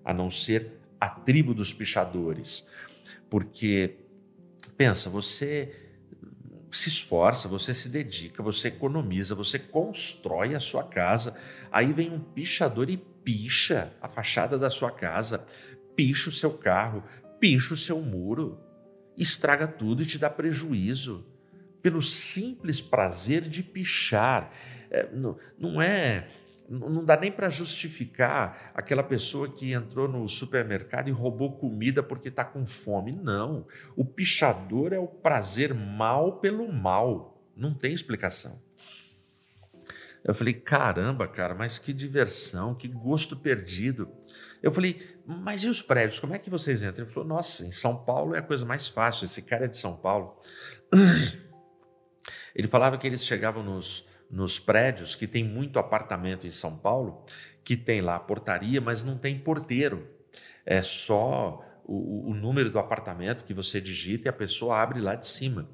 A 0.03 0.13
não 0.13 0.29
ser 0.29 0.79
a 0.99 1.09
tribo 1.09 1.53
dos 1.53 1.73
pichadores. 1.73 2.67
Porque, 3.29 3.95
pensa, 4.75 5.09
você 5.09 5.89
se 6.71 6.89
esforça, 6.89 7.47
você 7.47 7.73
se 7.73 7.89
dedica, 7.89 8.43
você 8.43 8.67
economiza, 8.67 9.33
você 9.33 9.57
constrói 9.57 10.55
a 10.55 10.59
sua 10.59 10.83
casa. 10.83 11.37
Aí 11.71 11.91
vem 11.91 12.11
um 12.11 12.19
pichador 12.19 12.89
e 12.89 12.97
picha 12.97 13.93
a 14.01 14.07
fachada 14.07 14.57
da 14.57 14.69
sua 14.69 14.91
casa, 14.91 15.45
picha 15.95 16.29
o 16.29 16.33
seu 16.33 16.51
carro, 16.51 17.03
picha 17.39 17.73
o 17.73 17.77
seu 17.77 18.01
muro, 18.01 18.59
estraga 19.17 19.67
tudo 19.67 20.03
e 20.03 20.05
te 20.05 20.17
dá 20.17 20.29
prejuízo. 20.29 21.25
Pelo 21.81 22.01
simples 22.01 22.81
prazer 22.81 23.41
de 23.41 23.63
pichar. 23.63 24.51
É, 24.91 25.07
não, 25.13 25.37
não 25.57 25.81
é 25.81 26.27
não 26.69 27.03
dá 27.03 27.17
nem 27.17 27.31
para 27.31 27.49
justificar 27.49 28.71
aquela 28.75 29.01
pessoa 29.01 29.51
que 29.51 29.73
entrou 29.73 30.07
no 30.07 30.27
supermercado 30.27 31.07
e 31.07 31.11
roubou 31.11 31.57
comida 31.57 32.03
porque 32.03 32.29
está 32.29 32.45
com 32.45 32.65
fome. 32.65 33.11
Não. 33.11 33.65
O 33.95 34.05
pichador 34.05 34.93
é 34.93 34.99
o 34.99 35.07
prazer 35.07 35.73
mal 35.73 36.39
pelo 36.39 36.71
mal. 36.71 37.41
Não 37.55 37.73
tem 37.73 37.91
explicação. 37.91 38.61
Eu 40.23 40.33
falei, 40.33 40.53
caramba, 40.53 41.27
cara, 41.27 41.55
mas 41.55 41.79
que 41.79 41.93
diversão, 41.93 42.75
que 42.75 42.87
gosto 42.87 43.37
perdido. 43.37 44.09
Eu 44.61 44.71
falei, 44.71 45.17
mas 45.25 45.63
e 45.63 45.67
os 45.67 45.81
prédios? 45.81 46.19
Como 46.19 46.35
é 46.35 46.39
que 46.39 46.49
vocês 46.49 46.83
entram? 46.83 47.05
Ele 47.05 47.13
falou, 47.13 47.27
nossa, 47.27 47.65
em 47.65 47.71
São 47.71 48.03
Paulo 48.03 48.35
é 48.35 48.39
a 48.39 48.43
coisa 48.43 48.65
mais 48.65 48.87
fácil. 48.87 49.25
Esse 49.25 49.41
cara 49.41 49.65
é 49.65 49.67
de 49.67 49.77
São 49.77 49.95
Paulo. 49.95 50.37
Ele 52.53 52.67
falava 52.67 52.97
que 52.97 53.07
eles 53.07 53.23
chegavam 53.23 53.63
nos, 53.63 54.05
nos 54.29 54.59
prédios, 54.59 55.15
que 55.15 55.27
tem 55.27 55.43
muito 55.43 55.79
apartamento 55.79 56.45
em 56.45 56.51
São 56.51 56.77
Paulo, 56.77 57.25
que 57.63 57.75
tem 57.75 58.01
lá 58.01 58.19
portaria, 58.19 58.79
mas 58.79 59.03
não 59.03 59.17
tem 59.17 59.39
porteiro. 59.39 60.07
É 60.65 60.81
só 60.81 61.65
o, 61.83 62.29
o 62.29 62.33
número 62.35 62.69
do 62.69 62.77
apartamento 62.77 63.43
que 63.43 63.53
você 63.53 63.81
digita 63.81 64.27
e 64.27 64.29
a 64.29 64.33
pessoa 64.33 64.79
abre 64.79 65.01
lá 65.01 65.15
de 65.15 65.25
cima. 65.25 65.67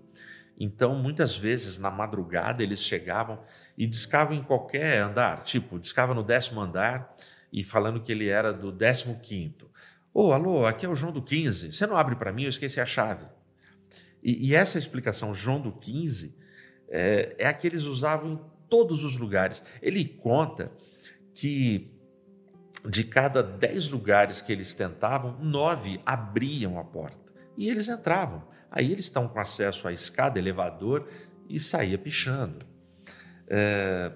Então, 0.58 0.96
muitas 0.96 1.36
vezes, 1.36 1.78
na 1.78 1.91
madrugada, 1.91 2.63
eles 2.63 2.82
chegavam 2.82 3.41
e 3.78 3.86
discavam 3.86 4.36
em 4.36 4.44
qualquer 4.44 5.02
andar, 5.02 5.44
tipo, 5.44 5.78
discava 5.78 6.13
no 6.13 6.24
décimo 6.24 6.62
andar 6.62 7.13
e 7.52 7.62
falando 7.63 8.00
que 8.00 8.12
ele 8.12 8.30
era 8.30 8.54
do 8.54 8.72
décimo 8.72 9.20
quinto. 9.20 9.70
Ô, 10.13 10.28
oh, 10.28 10.32
alô, 10.32 10.65
aqui 10.65 10.86
é 10.86 10.89
o 10.89 10.96
João 10.96 11.12
do 11.12 11.22
15, 11.22 11.74
você 11.74 11.86
não 11.86 11.98
abre 11.98 12.15
para 12.15 12.32
mim, 12.32 12.44
eu 12.44 12.50
esqueci 12.50 12.80
a 12.80 12.86
chave. 12.86 13.26
E, 14.24 14.48
e 14.48 14.56
essa 14.56 14.78
explicação, 14.78 15.34
João 15.34 15.60
do 15.60 15.74
15, 15.74 16.38
é, 16.89 17.36
é 17.39 17.48
a 17.48 17.54
que 17.54 17.67
eles 17.67 17.84
usavam 17.84 18.34
em 18.34 18.39
todos 18.69 19.04
os 19.04 19.17
lugares. 19.17 19.63
Ele 19.82 20.06
conta 20.06 20.71
que 21.34 21.91
de 22.88 23.04
cada 23.04 23.41
dez 23.41 23.89
lugares 23.89 24.41
que 24.41 24.52
eles 24.52 24.74
tentavam, 24.74 25.38
nove 25.39 26.00
abriam 26.06 26.80
a 26.80 26.84
porta 26.84 27.34
e 27.58 27.69
eles 27.69 27.88
entravam. 27.88 28.43
Aí 28.69 28.91
eles 28.91 29.06
estão 29.06 29.28
com 29.28 29.39
acesso 29.39 29.88
à 29.88 29.93
escada, 29.93 30.38
elevador 30.38 31.08
e 31.50 31.60
saía 31.60 31.98
pichando. 31.98 32.65
É, 33.48 34.12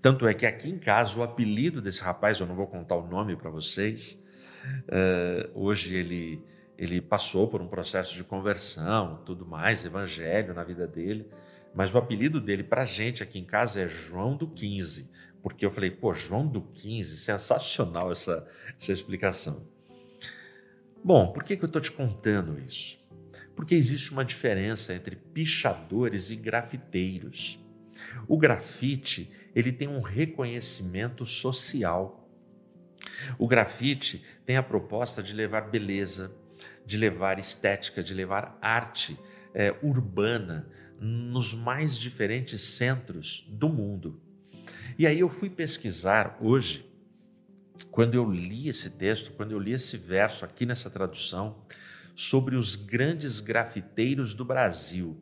tanto 0.00 0.26
é 0.26 0.34
que 0.34 0.44
aqui 0.44 0.70
em 0.70 0.78
casa 0.78 1.18
o 1.18 1.22
apelido 1.22 1.80
desse 1.80 2.02
rapaz, 2.02 2.38
eu 2.38 2.46
não 2.46 2.54
vou 2.54 2.66
contar 2.66 2.96
o 2.96 3.06
nome 3.06 3.36
para 3.36 3.50
vocês, 3.50 4.22
é, 4.88 5.48
hoje 5.54 5.96
ele, 5.96 6.44
ele 6.76 7.00
passou 7.00 7.48
por 7.48 7.62
um 7.62 7.68
processo 7.68 8.14
de 8.14 8.24
conversão, 8.24 9.22
tudo 9.24 9.46
mais, 9.46 9.84
evangelho 9.84 10.54
na 10.54 10.64
vida 10.64 10.86
dele. 10.86 11.28
Mas 11.76 11.94
o 11.94 11.98
apelido 11.98 12.40
dele 12.40 12.64
para 12.64 12.86
gente 12.86 13.22
aqui 13.22 13.38
em 13.38 13.44
casa 13.44 13.82
é 13.82 13.86
João 13.86 14.34
do 14.34 14.48
15, 14.48 15.10
porque 15.42 15.64
eu 15.64 15.70
falei, 15.70 15.90
pô, 15.90 16.10
João 16.14 16.46
do 16.48 16.62
15, 16.62 17.18
sensacional 17.18 18.10
essa, 18.10 18.48
essa 18.80 18.92
explicação. 18.92 19.68
Bom, 21.04 21.30
por 21.30 21.44
que, 21.44 21.54
que 21.54 21.62
eu 21.62 21.66
estou 21.66 21.82
te 21.82 21.92
contando 21.92 22.58
isso? 22.58 22.98
Porque 23.54 23.74
existe 23.74 24.10
uma 24.10 24.24
diferença 24.24 24.94
entre 24.94 25.16
pichadores 25.16 26.30
e 26.30 26.36
grafiteiros. 26.36 27.58
O 28.26 28.38
grafite, 28.38 29.30
ele 29.54 29.70
tem 29.70 29.86
um 29.86 30.00
reconhecimento 30.00 31.26
social. 31.26 32.26
O 33.38 33.46
grafite 33.46 34.24
tem 34.46 34.56
a 34.56 34.62
proposta 34.62 35.22
de 35.22 35.34
levar 35.34 35.70
beleza, 35.70 36.34
de 36.86 36.96
levar 36.96 37.38
estética, 37.38 38.02
de 38.02 38.14
levar 38.14 38.58
arte 38.62 39.18
é, 39.54 39.74
urbana 39.82 40.66
nos 41.00 41.54
mais 41.54 41.96
diferentes 41.96 42.60
centros 42.60 43.44
do 43.48 43.68
mundo. 43.68 44.20
E 44.98 45.06
aí 45.06 45.20
eu 45.20 45.28
fui 45.28 45.50
pesquisar 45.50 46.38
hoje, 46.40 46.86
quando 47.90 48.14
eu 48.14 48.30
li 48.30 48.68
esse 48.68 48.90
texto, 48.90 49.32
quando 49.32 49.52
eu 49.52 49.58
li 49.58 49.72
esse 49.72 49.96
verso 49.96 50.44
aqui 50.44 50.64
nessa 50.64 50.88
tradução, 50.88 51.56
sobre 52.14 52.56
os 52.56 52.74
grandes 52.76 53.40
grafiteiros 53.40 54.34
do 54.34 54.44
Brasil. 54.44 55.20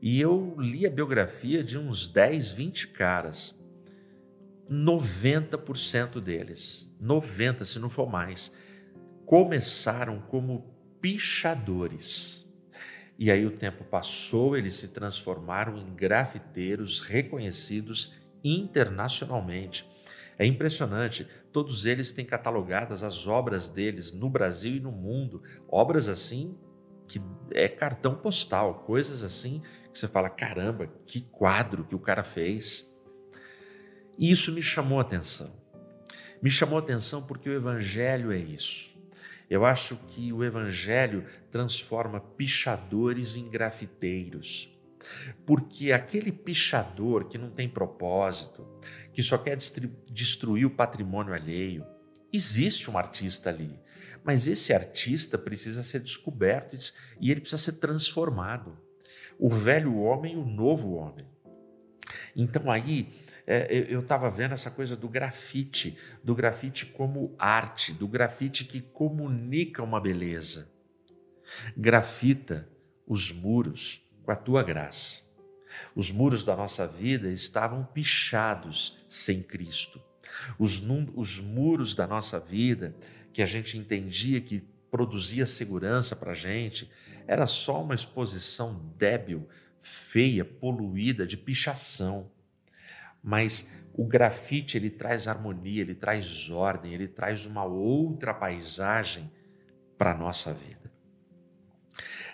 E 0.00 0.20
eu 0.20 0.54
li 0.58 0.86
a 0.86 0.90
biografia 0.90 1.64
de 1.64 1.78
uns 1.78 2.06
10, 2.06 2.52
20 2.52 2.88
caras. 2.88 3.60
90% 4.70 6.20
deles, 6.20 6.88
90 7.00 7.64
se 7.64 7.78
não 7.78 7.90
for 7.90 8.08
mais, 8.08 8.52
começaram 9.26 10.20
como 10.20 10.72
pichadores. 11.00 12.41
E 13.18 13.30
aí 13.30 13.46
o 13.46 13.50
tempo 13.50 13.84
passou, 13.84 14.56
eles 14.56 14.74
se 14.74 14.88
transformaram 14.88 15.76
em 15.76 15.94
grafiteiros 15.94 17.00
reconhecidos 17.00 18.14
internacionalmente. 18.42 19.86
É 20.38 20.46
impressionante, 20.46 21.28
todos 21.52 21.86
eles 21.86 22.10
têm 22.10 22.24
catalogadas 22.24 23.04
as 23.04 23.26
obras 23.26 23.68
deles 23.68 24.12
no 24.12 24.28
Brasil 24.28 24.76
e 24.76 24.80
no 24.80 24.90
mundo, 24.90 25.42
obras 25.68 26.08
assim 26.08 26.58
que 27.06 27.20
é 27.52 27.68
cartão 27.68 28.14
postal, 28.14 28.82
coisas 28.86 29.22
assim 29.22 29.62
que 29.92 29.98
você 29.98 30.08
fala: 30.08 30.30
caramba, 30.30 30.86
que 31.06 31.20
quadro 31.20 31.84
que 31.84 31.94
o 31.94 31.98
cara 31.98 32.24
fez. 32.24 32.90
E 34.18 34.30
isso 34.30 34.52
me 34.52 34.62
chamou 34.62 34.98
a 34.98 35.02
atenção. 35.02 35.52
Me 36.42 36.50
chamou 36.50 36.78
a 36.78 36.82
atenção 36.82 37.22
porque 37.22 37.48
o 37.48 37.54
Evangelho 37.54 38.32
é 38.32 38.38
isso. 38.38 38.91
Eu 39.52 39.66
acho 39.66 39.98
que 40.08 40.32
o 40.32 40.42
Evangelho 40.42 41.26
transforma 41.50 42.18
pichadores 42.18 43.36
em 43.36 43.50
grafiteiros. 43.50 44.74
Porque 45.44 45.92
aquele 45.92 46.32
pichador 46.32 47.28
que 47.28 47.36
não 47.36 47.50
tem 47.50 47.68
propósito, 47.68 48.66
que 49.12 49.22
só 49.22 49.36
quer 49.36 49.58
destruir 50.10 50.64
o 50.64 50.70
patrimônio 50.70 51.34
alheio, 51.34 51.84
existe 52.32 52.90
um 52.90 52.96
artista 52.96 53.50
ali, 53.50 53.78
mas 54.24 54.46
esse 54.46 54.72
artista 54.72 55.36
precisa 55.36 55.82
ser 55.82 56.00
descoberto 56.00 56.74
e 57.20 57.30
ele 57.30 57.42
precisa 57.42 57.60
ser 57.60 57.72
transformado. 57.72 58.78
O 59.38 59.50
velho 59.50 59.98
homem 59.98 60.32
e 60.32 60.38
o 60.38 60.46
novo 60.46 60.94
homem. 60.94 61.26
Então 62.34 62.70
aí 62.70 63.12
é, 63.46 63.86
eu 63.88 64.00
estava 64.00 64.30
vendo 64.30 64.52
essa 64.52 64.70
coisa 64.70 64.96
do 64.96 65.08
grafite, 65.08 65.96
do 66.22 66.34
grafite 66.34 66.86
como 66.86 67.34
arte, 67.38 67.92
do 67.92 68.08
grafite 68.08 68.64
que 68.64 68.80
comunica 68.80 69.82
uma 69.82 70.00
beleza. 70.00 70.70
Grafita 71.76 72.68
os 73.06 73.30
muros 73.30 74.08
com 74.22 74.30
a 74.30 74.36
tua 74.36 74.62
graça. 74.62 75.20
Os 75.94 76.10
muros 76.10 76.44
da 76.44 76.56
nossa 76.56 76.86
vida 76.86 77.30
estavam 77.30 77.84
pichados 77.84 79.04
sem 79.08 79.42
Cristo. 79.42 80.00
Os, 80.58 80.82
os 81.14 81.38
muros 81.38 81.94
da 81.94 82.06
nossa 82.06 82.38
vida, 82.38 82.94
que 83.32 83.42
a 83.42 83.46
gente 83.46 83.76
entendia 83.76 84.40
que 84.40 84.60
produzia 84.90 85.46
segurança 85.46 86.14
para 86.14 86.32
a 86.32 86.34
gente, 86.34 86.90
era 87.26 87.46
só 87.46 87.82
uma 87.82 87.94
exposição 87.94 88.92
débil, 88.96 89.48
feia, 89.82 90.44
poluída, 90.44 91.26
de 91.26 91.36
pichação. 91.36 92.30
Mas 93.22 93.72
o 93.92 94.06
grafite 94.06 94.78
ele 94.78 94.88
traz 94.88 95.28
harmonia, 95.28 95.82
ele 95.82 95.94
traz 95.94 96.48
ordem, 96.48 96.94
ele 96.94 97.08
traz 97.08 97.44
uma 97.44 97.64
outra 97.64 98.32
paisagem 98.32 99.30
para 99.98 100.12
a 100.12 100.16
nossa 100.16 100.54
vida. 100.54 100.90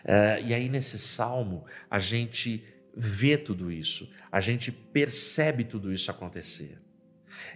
Uh, 0.04 0.46
e 0.46 0.54
aí, 0.54 0.68
nesse 0.68 0.98
salmo, 0.98 1.66
a 1.90 1.98
gente 1.98 2.64
vê 2.94 3.36
tudo 3.36 3.70
isso, 3.70 4.10
a 4.30 4.40
gente 4.40 4.70
percebe 4.70 5.64
tudo 5.64 5.92
isso 5.92 6.10
acontecer. 6.10 6.78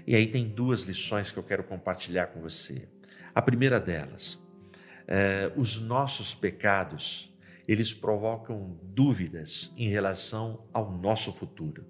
E 0.07 0.15
aí 0.15 0.27
tem 0.27 0.49
duas 0.49 0.83
lições 0.83 1.31
que 1.31 1.39
eu 1.39 1.43
quero 1.43 1.65
compartilhar 1.65 2.29
com 2.29 2.41
você. 2.41 2.89
A 3.35 3.41
primeira 3.41 3.81
delas, 3.81 4.35
uh, 4.35 5.53
os 5.57 5.81
nossos 5.81 6.35
pecados, 6.35 7.32
eles 7.73 7.95
provocam 7.95 8.79
dúvidas 8.83 9.73
em 9.77 9.89
relação 9.89 10.69
ao 10.73 10.93
nosso 10.93 11.33
futuro. 11.33 11.87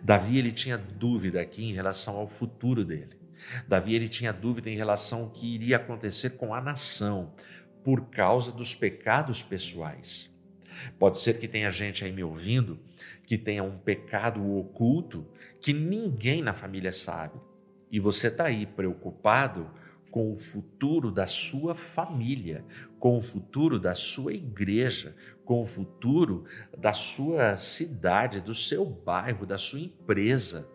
Davi 0.00 0.38
ele 0.38 0.50
tinha 0.50 0.78
dúvida 0.78 1.40
aqui 1.40 1.62
em 1.62 1.74
relação 1.74 2.16
ao 2.16 2.26
futuro 2.26 2.84
dele. 2.84 3.18
Davi 3.66 3.94
ele 3.94 4.08
tinha 4.08 4.32
dúvida 4.32 4.70
em 4.70 4.76
relação 4.76 5.24
ao 5.24 5.30
que 5.30 5.54
iria 5.54 5.76
acontecer 5.76 6.30
com 6.30 6.54
a 6.54 6.60
nação, 6.60 7.34
por 7.84 8.06
causa 8.06 8.50
dos 8.50 8.74
pecados 8.74 9.42
pessoais. 9.42 10.34
Pode 10.98 11.18
ser 11.18 11.38
que 11.38 11.48
tenha 11.48 11.70
gente 11.70 12.04
aí 12.04 12.12
me 12.12 12.24
ouvindo 12.24 12.78
que 13.26 13.36
tenha 13.36 13.62
um 13.62 13.78
pecado 13.78 14.56
oculto 14.56 15.26
que 15.60 15.72
ninguém 15.72 16.42
na 16.42 16.54
família 16.54 16.92
sabe. 16.92 17.38
E 17.90 18.00
você 18.00 18.28
está 18.28 18.44
aí 18.44 18.66
preocupado 18.66 19.70
com 20.10 20.32
o 20.32 20.36
futuro 20.36 21.10
da 21.10 21.26
sua 21.26 21.74
família, 21.74 22.64
com 22.98 23.18
o 23.18 23.22
futuro 23.22 23.78
da 23.78 23.94
sua 23.94 24.32
igreja, 24.32 25.14
com 25.44 25.60
o 25.60 25.66
futuro 25.66 26.44
da 26.76 26.92
sua 26.92 27.56
cidade, 27.56 28.40
do 28.40 28.54
seu 28.54 28.84
bairro, 28.84 29.46
da 29.46 29.58
sua 29.58 29.80
empresa, 29.80 30.68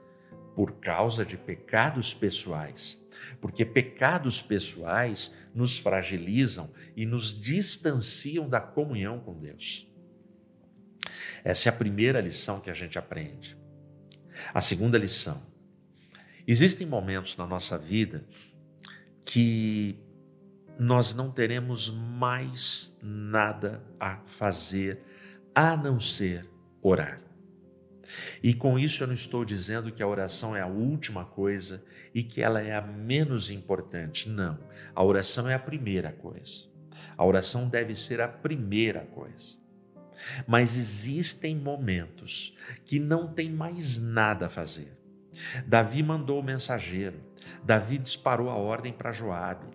por 0.55 0.79
causa 0.79 1.25
de 1.25 1.37
pecados 1.37 2.13
pessoais. 2.13 3.03
Porque 3.41 3.65
pecados 3.65 4.41
pessoais 4.41 5.35
nos 5.53 5.77
fragilizam 5.77 6.71
e 6.95 7.05
nos 7.05 7.39
distanciam 7.39 8.47
da 8.47 8.59
comunhão 8.59 9.19
com 9.19 9.35
Deus. 9.35 9.87
Essa 11.43 11.69
é 11.69 11.71
a 11.71 11.75
primeira 11.75 12.21
lição 12.21 12.59
que 12.59 12.69
a 12.69 12.73
gente 12.73 12.97
aprende. 12.97 13.57
A 14.53 14.61
segunda 14.61 14.97
lição: 14.97 15.41
existem 16.47 16.87
momentos 16.87 17.35
na 17.37 17.45
nossa 17.45 17.77
vida 17.77 18.25
que 19.25 19.97
nós 20.77 21.15
não 21.15 21.31
teremos 21.31 21.89
mais 21.89 22.97
nada 23.01 23.83
a 23.99 24.17
fazer 24.25 25.01
a 25.53 25.77
não 25.77 25.99
ser 25.99 26.49
orar. 26.81 27.21
E 28.41 28.53
com 28.53 28.77
isso 28.77 29.03
eu 29.03 29.07
não 29.07 29.13
estou 29.13 29.45
dizendo 29.45 29.91
que 29.91 30.03
a 30.03 30.07
oração 30.07 30.55
é 30.55 30.61
a 30.61 30.67
última 30.67 31.25
coisa 31.25 31.83
e 32.13 32.21
que 32.23 32.41
ela 32.41 32.61
é 32.61 32.75
a 32.75 32.81
menos 32.81 33.49
importante. 33.49 34.29
Não. 34.29 34.59
A 34.93 35.03
oração 35.03 35.49
é 35.49 35.53
a 35.53 35.59
primeira 35.59 36.11
coisa. 36.11 36.67
A 37.17 37.25
oração 37.25 37.67
deve 37.67 37.95
ser 37.95 38.21
a 38.21 38.27
primeira 38.27 39.01
coisa. 39.01 39.57
Mas 40.47 40.77
existem 40.77 41.55
momentos 41.55 42.55
que 42.85 42.99
não 42.99 43.27
tem 43.27 43.51
mais 43.51 44.01
nada 44.01 44.45
a 44.45 44.49
fazer. 44.49 44.97
Davi 45.65 46.03
mandou 46.03 46.39
o 46.39 46.43
mensageiro. 46.43 47.19
Davi 47.63 47.97
disparou 47.97 48.49
a 48.49 48.55
ordem 48.55 48.93
para 48.93 49.11
Joabe. 49.11 49.67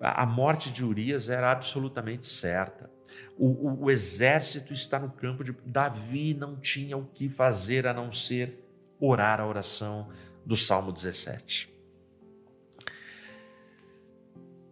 A 0.00 0.24
morte 0.24 0.70
de 0.70 0.84
Urias 0.84 1.28
era 1.28 1.50
absolutamente 1.50 2.26
certa. 2.26 2.90
O, 3.36 3.46
o, 3.46 3.84
o, 3.84 3.90
exército 3.90 4.72
está 4.72 4.98
no 4.98 5.10
campo 5.10 5.42
de. 5.42 5.52
Davi 5.64 6.34
não 6.34 6.56
tinha 6.56 6.96
o 6.96 7.06
que 7.06 7.28
fazer 7.28 7.86
a 7.86 7.92
não 7.92 8.12
ser 8.12 8.64
orar 9.00 9.40
a 9.40 9.46
oração 9.46 10.08
do 10.44 10.56
Salmo 10.56 10.92
17. 10.92 11.72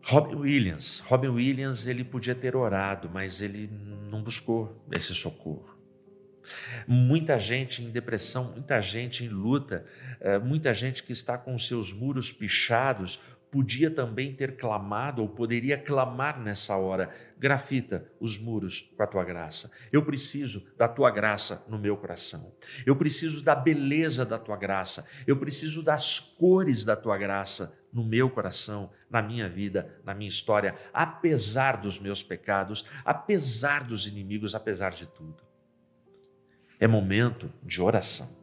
Robin 0.05 0.37
Williams, 0.37 1.01
Robin 1.01 1.29
Williams, 1.29 1.89
ele 1.89 2.05
podia 2.05 2.35
ter 2.35 2.55
orado, 2.55 3.11
mas 3.13 3.41
ele 3.41 3.69
não 4.09 4.23
buscou 4.23 4.85
esse 4.93 5.13
socorro. 5.13 5.76
Muita 6.87 7.39
gente 7.39 7.83
em 7.83 7.91
depressão, 7.91 8.53
muita 8.53 8.81
gente 8.81 9.25
em 9.25 9.29
luta, 9.29 9.85
eh, 10.21 10.39
muita 10.39 10.73
gente 10.73 11.03
que 11.03 11.13
está 11.13 11.37
com 11.39 11.59
seus 11.59 11.93
muros 11.93 12.33
pichados, 12.33 13.21
podia 13.51 13.91
também 13.91 14.35
ter 14.35 14.57
clamado 14.57 15.23
ou 15.23 15.29
poderia 15.29 15.79
clamar 15.79 16.39
nessa 16.39 16.77
hora: 16.77 17.11
grafita 17.39 18.05
os 18.21 18.39
muros 18.39 18.93
com 18.97 19.03
a 19.03 19.07
tua 19.07 19.25
graça. 19.25 19.71
Eu 19.93 20.05
preciso 20.05 20.63
da 20.77 20.87
tua 20.87 21.11
graça 21.11 21.65
no 21.69 21.79
meu 21.79 21.97
coração. 21.97 22.55
Eu 22.85 22.97
preciso 22.97 23.43
da 23.43 23.55
beleza 23.55 24.25
da 24.25 24.39
tua 24.39 24.57
graça. 24.57 25.07
Eu 25.27 25.37
preciso 25.37 25.83
das 25.83 26.19
cores 26.19 26.85
da 26.85 26.97
tua 26.97 27.17
graça 27.17 27.79
no 27.93 28.05
meu 28.05 28.29
coração, 28.29 28.91
na 29.09 29.23
minha 29.23 29.49
vida, 29.49 30.01
na 30.05 30.15
minha 30.15 30.29
história, 30.29 30.75
apesar 30.93 31.79
dos 31.79 31.99
meus 31.99 32.23
pecados, 32.23 32.85
apesar 33.03 33.85
dos 33.85 34.07
inimigos, 34.07 34.55
apesar 34.55 34.91
de 34.91 35.07
tudo. 35.07 35.46
É 36.79 36.87
momento 36.87 37.53
de 37.63 37.81
oração. 37.81 38.37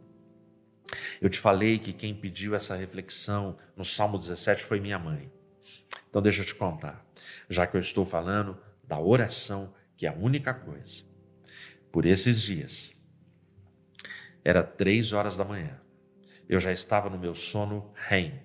Eu 1.21 1.29
te 1.29 1.39
falei 1.39 1.79
que 1.79 1.93
quem 1.93 2.13
pediu 2.13 2.55
essa 2.55 2.75
reflexão 2.75 3.57
no 3.75 3.83
Salmo 3.83 4.17
17 4.17 4.63
foi 4.63 4.79
minha 4.79 4.99
mãe. 4.99 5.31
Então 6.09 6.21
deixa 6.21 6.41
eu 6.41 6.45
te 6.45 6.55
contar, 6.55 7.05
já 7.49 7.65
que 7.65 7.75
eu 7.75 7.81
estou 7.81 8.05
falando 8.05 8.57
da 8.83 8.99
oração, 8.99 9.73
que 9.97 10.05
é 10.05 10.09
a 10.09 10.13
única 10.13 10.53
coisa. 10.53 11.03
Por 11.91 12.05
esses 12.05 12.41
dias, 12.41 12.93
Era 14.45 14.61
três 14.61 15.13
horas 15.13 15.37
da 15.37 15.45
manhã. 15.45 15.79
Eu 16.49 16.59
já 16.59 16.71
estava 16.71 17.09
no 17.09 17.17
meu 17.17 17.33
sono 17.33 17.93
REM. 17.95 18.41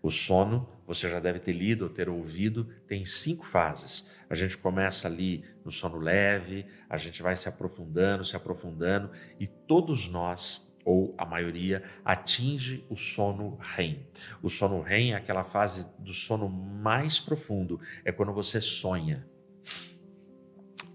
O 0.00 0.08
sono, 0.08 0.68
você 0.86 1.10
já 1.10 1.18
deve 1.18 1.40
ter 1.40 1.52
lido 1.52 1.82
ou 1.82 1.90
ter 1.90 2.08
ouvido, 2.08 2.68
tem 2.86 3.04
cinco 3.04 3.44
fases. 3.44 4.08
A 4.30 4.34
gente 4.34 4.56
começa 4.56 5.08
ali 5.08 5.44
no 5.64 5.70
sono 5.70 5.98
leve, 5.98 6.64
a 6.88 6.96
gente 6.96 7.22
vai 7.22 7.34
se 7.34 7.48
aprofundando, 7.48 8.24
se 8.24 8.36
aprofundando, 8.36 9.10
e 9.40 9.46
todos 9.46 10.08
nós, 10.08 10.76
ou 10.84 11.14
a 11.18 11.26
maioria, 11.26 11.82
atinge 12.04 12.86
o 12.88 12.94
sono 12.94 13.58
REM. 13.60 14.06
O 14.40 14.48
sono 14.48 14.80
REM 14.80 15.12
é 15.12 15.16
aquela 15.16 15.42
fase 15.42 15.88
do 15.98 16.12
sono 16.12 16.48
mais 16.48 17.18
profundo, 17.18 17.80
é 18.04 18.12
quando 18.12 18.32
você 18.32 18.60
sonha. 18.60 19.26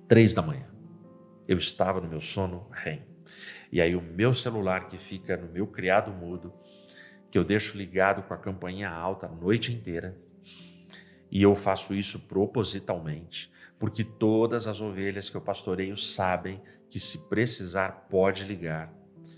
Três 0.07 0.33
da 0.33 0.41
manhã. 0.41 0.67
Eu 1.47 1.57
estava 1.57 1.99
no 1.99 2.07
meu 2.07 2.19
sono 2.19 2.69
REM. 2.71 3.03
E 3.71 3.79
aí 3.79 3.95
o 3.95 4.01
meu 4.01 4.33
celular 4.33 4.87
que 4.87 4.97
fica 4.97 5.37
no 5.37 5.49
meu 5.51 5.65
criado 5.65 6.11
mudo, 6.11 6.53
que 7.31 7.37
eu 7.37 7.45
deixo 7.45 7.77
ligado 7.77 8.21
com 8.23 8.33
a 8.33 8.37
campainha 8.37 8.89
alta 8.89 9.25
a 9.25 9.31
noite 9.31 9.71
inteira, 9.71 10.17
e 11.31 11.41
eu 11.41 11.55
faço 11.55 11.95
isso 11.95 12.19
propositalmente, 12.27 13.49
porque 13.79 14.03
todas 14.03 14.67
as 14.67 14.81
ovelhas 14.81 15.29
que 15.29 15.37
eu 15.37 15.41
pastoreio 15.41 15.95
sabem 15.95 16.61
que 16.89 16.99
se 16.99 17.29
precisar 17.29 18.07
pode 18.09 18.43
ligar. 18.43 18.93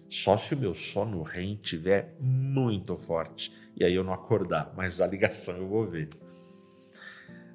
Só 0.10 0.38
se 0.38 0.56
o 0.56 0.58
meu 0.58 0.74
sono 0.74 1.22
REM 1.22 1.54
estiver 1.54 2.16
muito 2.20 2.98
forte, 2.98 3.54
e 3.76 3.86
aí 3.86 3.94
eu 3.94 4.04
não 4.04 4.12
acordar, 4.12 4.74
mas 4.76 5.00
a 5.00 5.06
ligação 5.06 5.56
eu 5.56 5.68
vou 5.68 5.86
ver. 5.86 6.10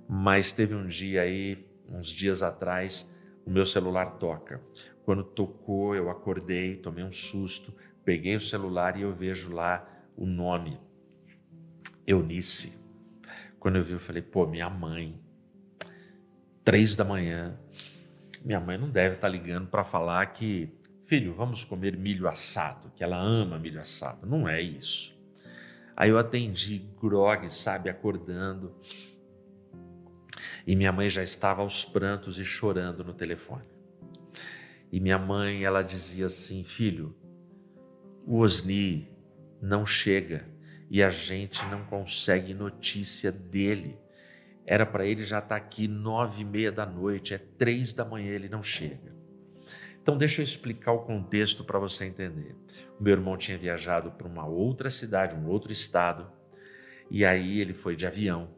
Mas 0.09 0.53
teve 0.53 0.74
um 0.74 0.86
dia 0.86 1.22
aí, 1.22 1.66
uns 1.89 2.07
dias 2.07 2.43
atrás, 2.43 3.12
o 3.45 3.51
meu 3.51 3.66
celular 3.66 4.18
toca. 4.18 4.62
Quando 5.05 5.24
tocou, 5.24 5.97
eu 5.97 6.09
acordei, 6.09 6.76
tomei 6.76 7.03
um 7.03 7.12
susto, 7.12 7.74
peguei 8.05 8.36
o 8.36 8.41
celular 8.41 8.97
e 8.97 9.03
eu 9.03 9.12
vejo 9.12 9.53
lá 9.53 9.97
o 10.19 10.27
nome, 10.27 10.77
Eunice. 12.05 12.77
Quando 13.61 13.77
eu 13.77 13.85
vi, 13.85 13.93
eu 13.93 14.01
falei, 14.01 14.21
pô, 14.21 14.47
minha 14.47 14.69
mãe, 14.69 15.16
três 16.64 16.97
da 16.97 17.05
manhã, 17.05 17.57
minha 18.45 18.59
mãe 18.59 18.77
não 18.77 18.91
deve 18.91 19.14
estar 19.14 19.29
tá 19.29 19.33
ligando 19.33 19.69
para 19.69 19.85
falar 19.85 20.27
que, 20.27 20.77
filho, 21.05 21.33
vamos 21.35 21.64
comer 21.64 21.97
milho 21.97 22.29
assado, 22.29 22.91
que 22.97 23.05
ela 23.05 23.16
ama 23.16 23.61
milho 23.61 23.81
assado. 23.81 24.27
Não 24.27 24.49
é 24.49 24.61
isso. 24.61 25.16
Aí 25.97 26.11
eu 26.11 26.19
atendi 26.19 26.85
grog, 27.01 27.49
sabe, 27.49 27.89
acordando. 27.89 28.75
E 30.66 30.75
minha 30.75 30.91
mãe 30.91 31.09
já 31.09 31.23
estava 31.23 31.62
aos 31.62 31.85
prantos 31.85 32.41
e 32.41 32.45
chorando 32.45 33.05
no 33.05 33.14
telefone. 33.14 33.64
E 34.91 34.99
minha 34.99 35.19
mãe, 35.19 35.64
ela 35.64 35.83
dizia 35.83 36.27
assim: 36.27 36.62
Filho, 36.64 37.14
o 38.27 38.39
Osni 38.39 39.18
não 39.61 39.84
chega 39.84 40.46
e 40.90 41.02
a 41.02 41.11
gente 41.11 41.64
não 41.66 41.84
consegue 41.84 42.54
notícia 42.54 43.30
dele. 43.30 43.98
Era 44.66 44.84
para 44.84 45.06
ele 45.06 45.24
já 45.24 45.38
estar 45.38 45.48
tá 45.48 45.56
aqui 45.56 45.88
nove 45.88 46.42
e 46.42 46.44
meia 46.44 46.72
da 46.72 46.84
noite, 46.84 47.34
é 47.34 47.38
três 47.38 47.94
da 47.94 48.04
manhã, 48.04 48.32
ele 48.32 48.48
não 48.48 48.62
chega. 48.62 49.16
Então, 50.02 50.16
deixa 50.16 50.40
eu 50.40 50.44
explicar 50.44 50.92
o 50.92 51.00
contexto 51.00 51.64
para 51.64 51.78
você 51.78 52.06
entender. 52.06 52.56
O 52.98 53.02
meu 53.02 53.12
irmão 53.12 53.36
tinha 53.36 53.59
viajado 53.59 54.11
para 54.12 54.26
uma 54.26 54.46
outra 54.46 54.88
cidade, 54.88 55.36
um 55.36 55.46
outro 55.46 55.70
estado, 55.70 56.30
e 57.11 57.24
aí 57.24 57.61
ele 57.61 57.74
foi 57.74 57.94
de 57.94 58.06
avião. 58.06 58.48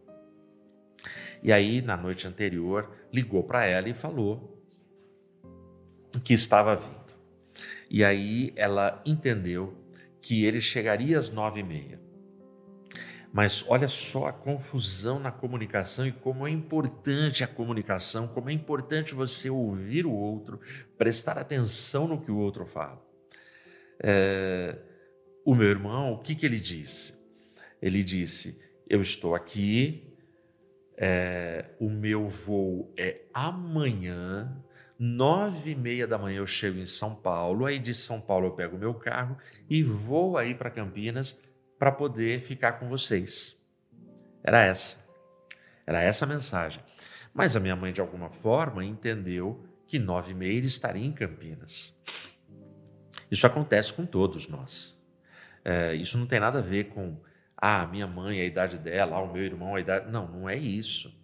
E 1.42 1.52
aí, 1.52 1.80
na 1.80 1.96
noite 1.96 2.28
anterior, 2.28 2.90
ligou 3.12 3.42
para 3.42 3.64
ela 3.64 3.88
e 3.88 3.94
falou 3.94 4.64
que 6.22 6.34
estava 6.34 6.76
vindo. 6.76 7.00
E 7.88 8.04
aí 8.04 8.52
ela 8.54 9.02
entendeu 9.04 9.79
que 10.20 10.44
ele 10.44 10.60
chegaria 10.60 11.18
às 11.18 11.30
nove 11.30 11.60
e 11.60 11.64
meia. 11.64 12.00
Mas 13.32 13.64
olha 13.68 13.86
só 13.86 14.26
a 14.26 14.32
confusão 14.32 15.20
na 15.20 15.30
comunicação 15.30 16.06
e 16.06 16.10
como 16.10 16.46
é 16.46 16.50
importante 16.50 17.44
a 17.44 17.46
comunicação, 17.46 18.26
como 18.26 18.50
é 18.50 18.52
importante 18.52 19.14
você 19.14 19.48
ouvir 19.48 20.04
o 20.04 20.12
outro, 20.12 20.58
prestar 20.98 21.38
atenção 21.38 22.08
no 22.08 22.20
que 22.20 22.30
o 22.30 22.38
outro 22.38 22.66
fala. 22.66 23.00
É, 24.02 24.76
o 25.44 25.54
meu 25.54 25.68
irmão, 25.68 26.12
o 26.12 26.18
que, 26.18 26.34
que 26.34 26.44
ele 26.44 26.58
disse? 26.58 27.14
Ele 27.80 28.02
disse: 28.02 28.60
Eu 28.88 29.00
estou 29.00 29.34
aqui, 29.34 30.12
é, 30.96 31.66
o 31.78 31.88
meu 31.88 32.26
voo 32.26 32.92
é 32.96 33.22
amanhã, 33.32 34.62
Nove 35.02 35.70
e 35.70 35.74
meia 35.74 36.06
da 36.06 36.18
manhã 36.18 36.40
eu 36.40 36.46
chego 36.46 36.78
em 36.78 36.84
São 36.84 37.14
Paulo, 37.14 37.64
aí 37.64 37.78
de 37.78 37.94
São 37.94 38.20
Paulo 38.20 38.48
eu 38.48 38.50
pego 38.50 38.76
o 38.76 38.78
meu 38.78 38.92
carro 38.92 39.34
e 39.66 39.82
vou 39.82 40.36
aí 40.36 40.54
para 40.54 40.68
Campinas 40.68 41.42
para 41.78 41.90
poder 41.90 42.38
ficar 42.40 42.72
com 42.72 42.86
vocês. 42.86 43.56
Era 44.44 44.60
essa. 44.62 45.02
Era 45.86 46.02
essa 46.02 46.26
a 46.26 46.28
mensagem. 46.28 46.84
Mas 47.32 47.56
a 47.56 47.60
minha 47.60 47.74
mãe, 47.74 47.94
de 47.94 48.02
alguma 48.02 48.28
forma, 48.28 48.84
entendeu 48.84 49.64
que 49.86 49.98
nove 49.98 50.32
e 50.32 50.34
meia 50.34 50.52
ele 50.52 50.66
estaria 50.66 51.06
em 51.06 51.12
Campinas. 51.12 51.98
Isso 53.30 53.46
acontece 53.46 53.94
com 53.94 54.04
todos 54.04 54.48
nós. 54.48 55.02
É, 55.64 55.94
isso 55.94 56.18
não 56.18 56.26
tem 56.26 56.40
nada 56.40 56.58
a 56.58 56.62
ver 56.62 56.90
com 56.90 57.18
ah, 57.56 57.86
minha 57.86 58.06
mãe, 58.06 58.38
a 58.38 58.44
idade 58.44 58.78
dela, 58.78 59.16
ah, 59.16 59.22
o 59.22 59.32
meu 59.32 59.42
irmão, 59.42 59.76
a 59.76 59.80
idade. 59.80 60.10
Não, 60.12 60.28
não 60.28 60.46
é 60.46 60.56
isso. 60.56 61.18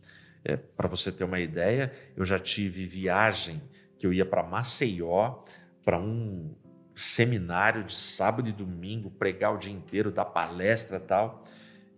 É, 0.48 0.56
para 0.56 0.86
você 0.86 1.10
ter 1.10 1.24
uma 1.24 1.40
ideia, 1.40 1.92
eu 2.16 2.24
já 2.24 2.38
tive 2.38 2.86
viagem 2.86 3.60
que 3.98 4.06
eu 4.06 4.12
ia 4.12 4.24
para 4.24 4.44
Maceió 4.44 5.42
para 5.84 5.98
um 5.98 6.54
seminário 6.94 7.82
de 7.82 7.92
sábado 7.92 8.48
e 8.48 8.52
domingo, 8.52 9.10
pregar 9.10 9.52
o 9.52 9.58
dia 9.58 9.72
inteiro, 9.72 10.12
dar 10.12 10.26
palestra 10.26 11.00
tal. 11.00 11.42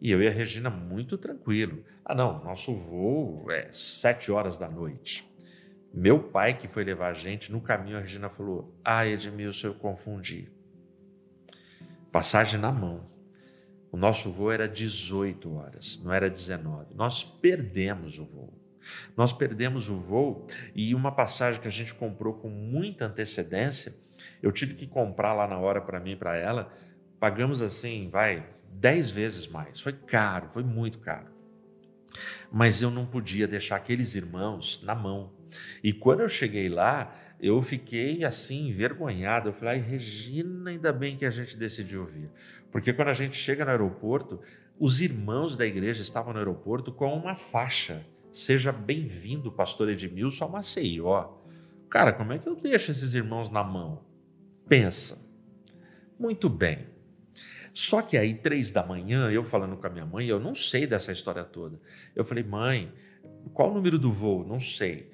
E 0.01 0.11
eu 0.11 0.22
e 0.22 0.26
a 0.26 0.30
Regina 0.30 0.70
muito 0.70 1.18
tranquilo. 1.18 1.84
Ah, 2.03 2.14
não, 2.14 2.42
nosso 2.42 2.74
voo 2.74 3.51
é 3.51 3.70
sete 3.70 4.32
horas 4.32 4.57
da 4.57 4.68
noite. 4.68 5.30
Meu 5.92 6.18
pai, 6.18 6.55
que 6.55 6.68
foi 6.68 6.84
levar 6.84 7.11
a 7.11 7.14
gente, 7.14 7.53
no 7.53 7.61
caminho 7.61 7.99
a 7.99 8.01
Regina 8.01 8.30
falou: 8.30 8.74
Ah, 8.82 9.07
Edmilson, 9.07 9.66
eu 9.66 9.74
confundi. 9.74 10.51
Passagem 12.11 12.59
na 12.59 12.72
mão. 12.72 13.07
O 13.91 13.97
nosso 13.97 14.30
voo 14.30 14.53
era 14.53 14.68
18 14.68 15.55
horas, 15.55 16.01
não 16.03 16.12
era 16.12 16.28
19. 16.28 16.95
Nós 16.95 17.24
perdemos 17.24 18.18
o 18.18 18.24
voo. 18.24 18.53
Nós 19.16 19.32
perdemos 19.32 19.89
o 19.89 19.97
voo 19.97 20.47
e 20.74 20.95
uma 20.95 21.12
passagem 21.12 21.61
que 21.61 21.68
a 21.68 21.70
gente 21.70 21.95
comprou 21.95 22.34
com 22.34 22.49
muita 22.49 23.07
antecedência, 23.07 23.95
eu 24.43 24.51
tive 24.53 24.74
que 24.74 24.86
comprar 24.86 25.32
lá 25.32 25.47
na 25.47 25.59
hora 25.59 25.80
para 25.80 26.01
mim 26.01 26.12
e 26.12 26.16
para 26.16 26.36
ela. 26.36 26.72
Pagamos 27.20 27.62
assim, 27.62 28.09
vai, 28.09 28.47
10 28.72 29.11
vezes 29.11 29.47
mais. 29.47 29.80
Foi 29.80 29.93
caro, 29.93 30.49
foi 30.49 30.62
muito 30.62 30.99
caro. 30.99 31.26
Mas 32.51 32.82
eu 32.82 32.91
não 32.91 33.07
podia 33.07 33.47
deixar 33.47 33.76
aqueles 33.76 34.14
irmãos 34.14 34.82
na 34.82 34.95
mão. 34.95 35.32
E 35.82 35.93
quando 35.93 36.20
eu 36.20 36.28
cheguei 36.28 36.68
lá, 36.68 37.14
eu 37.41 37.62
fiquei 37.62 38.24
assim, 38.24 38.68
envergonhado. 38.68 39.49
Eu 39.49 39.53
falei, 39.53 39.80
Regina, 39.80 40.70
ainda 40.70 40.93
bem 40.93 41.16
que 41.16 41.24
a 41.24 41.30
gente 41.30 41.57
decidiu 41.57 42.05
vir. 42.05 42.30
Porque 42.70 42.93
quando 42.93 43.09
a 43.09 43.12
gente 43.14 43.36
chega 43.36 43.64
no 43.64 43.70
aeroporto, 43.70 44.41
os 44.78 45.01
irmãos 45.01 45.57
da 45.57 45.66
igreja 45.66 46.03
estavam 46.03 46.32
no 46.32 46.39
aeroporto 46.39 46.93
com 46.93 47.14
uma 47.14 47.36
faixa. 47.36 48.05
Seja 48.32 48.72
bem-vindo, 48.72 49.51
pastor 49.53 49.89
Edmilson, 49.89 50.45
a 50.45 50.49
Maceió. 50.49 51.39
Cara, 51.89 52.12
como 52.12 52.32
é 52.32 52.39
que 52.39 52.49
eu 52.49 52.55
deixo 52.55 52.91
esses 52.91 53.14
irmãos 53.14 53.51
na 53.51 53.64
mão? 53.64 54.05
Pensa. 54.68 55.18
Muito 56.18 56.49
bem. 56.49 56.86
Só 57.72 58.03
que 58.03 58.18
aí, 58.18 58.34
três 58.34 58.70
da 58.72 58.84
manhã, 58.84 59.30
eu 59.30 59.45
falando 59.45 59.76
com 59.76 59.86
a 59.86 59.91
minha 59.91 60.05
mãe, 60.05 60.26
eu 60.26 60.41
não 60.41 60.55
sei 60.55 60.86
dessa 60.86 61.12
história 61.12 61.45
toda. 61.45 61.80
Eu 62.14 62.24
falei, 62.24 62.43
mãe, 62.43 62.93
qual 63.55 63.70
o 63.70 63.74
número 63.74 63.99
do 63.99 64.11
voo? 64.11 64.45
Não 64.45 64.59
sei. 64.59 65.11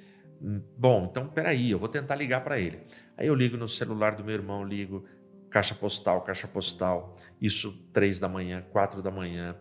Bom, 0.77 1.09
então 1.11 1.27
peraí, 1.27 1.71
eu 1.71 1.79
vou 1.79 1.89
tentar 1.89 2.15
ligar 2.17 2.45
para 2.45 2.59
ele. 2.59 2.81
Aí 3.17 3.27
eu 3.27 3.35
ligo 3.35 3.57
no 3.57 3.67
celular 3.67 4.15
do 4.15 4.23
meu 4.23 4.35
irmão, 4.35 4.63
ligo, 4.63 5.07
caixa 5.49 5.75
postal, 5.75 6.21
caixa 6.21 6.47
postal. 6.47 7.17
Isso 7.41 7.73
três 7.93 8.21
da 8.21 8.29
manhã, 8.29 8.63
quatro 8.71 9.01
da 9.01 9.11
manhã. 9.11 9.57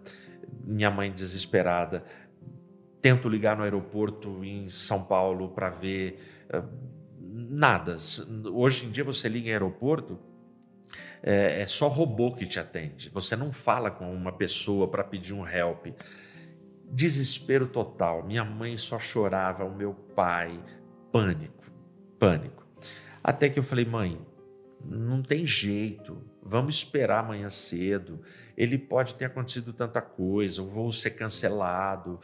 Minha 0.66 0.92
mãe 0.92 1.10
desesperada. 1.10 2.04
Tento 3.02 3.30
ligar 3.30 3.56
no 3.56 3.64
aeroporto 3.64 4.44
em 4.44 4.68
São 4.68 5.04
Paulo 5.04 5.50
para 5.50 5.70
ver. 5.70 6.20
Uh, 6.54 6.94
nada. 7.20 7.96
Hoje 8.52 8.86
em 8.86 8.92
dia 8.92 9.04
você 9.04 9.30
liga 9.30 9.50
em 9.50 9.52
aeroporto, 9.54 10.20
é, 11.22 11.62
é 11.62 11.66
só 11.66 11.88
robô 11.88 12.34
que 12.34 12.46
te 12.46 12.60
atende. 12.60 13.10
Você 13.10 13.36
não 13.36 13.52
fala 13.52 13.90
com 13.90 14.14
uma 14.14 14.32
pessoa 14.32 14.88
para 14.88 15.04
pedir 15.04 15.34
um 15.34 15.48
help. 15.48 15.88
Desespero 16.92 17.68
total. 17.68 18.24
Minha 18.26 18.44
mãe 18.44 18.78
só 18.78 19.00
chorava, 19.00 19.64
o 19.64 19.76
meu 19.76 19.94
pai, 19.94 20.60
pânico, 21.12 21.72
pânico. 22.20 22.66
Até 23.24 23.50
que 23.50 23.58
eu 23.58 23.64
falei, 23.64 23.86
mãe, 23.86 24.20
não 24.84 25.22
tem 25.22 25.46
jeito, 25.46 26.22
vamos 26.42 26.76
esperar 26.76 27.20
amanhã 27.20 27.50
cedo. 27.50 28.22
Ele 28.58 28.78
pode 28.78 29.16
ter 29.16 29.26
acontecido 29.26 29.72
tanta 29.72 30.02
coisa, 30.02 30.62
o 30.62 30.68
voo 30.68 30.92
ser 30.92 31.12
cancelado, 31.12 32.20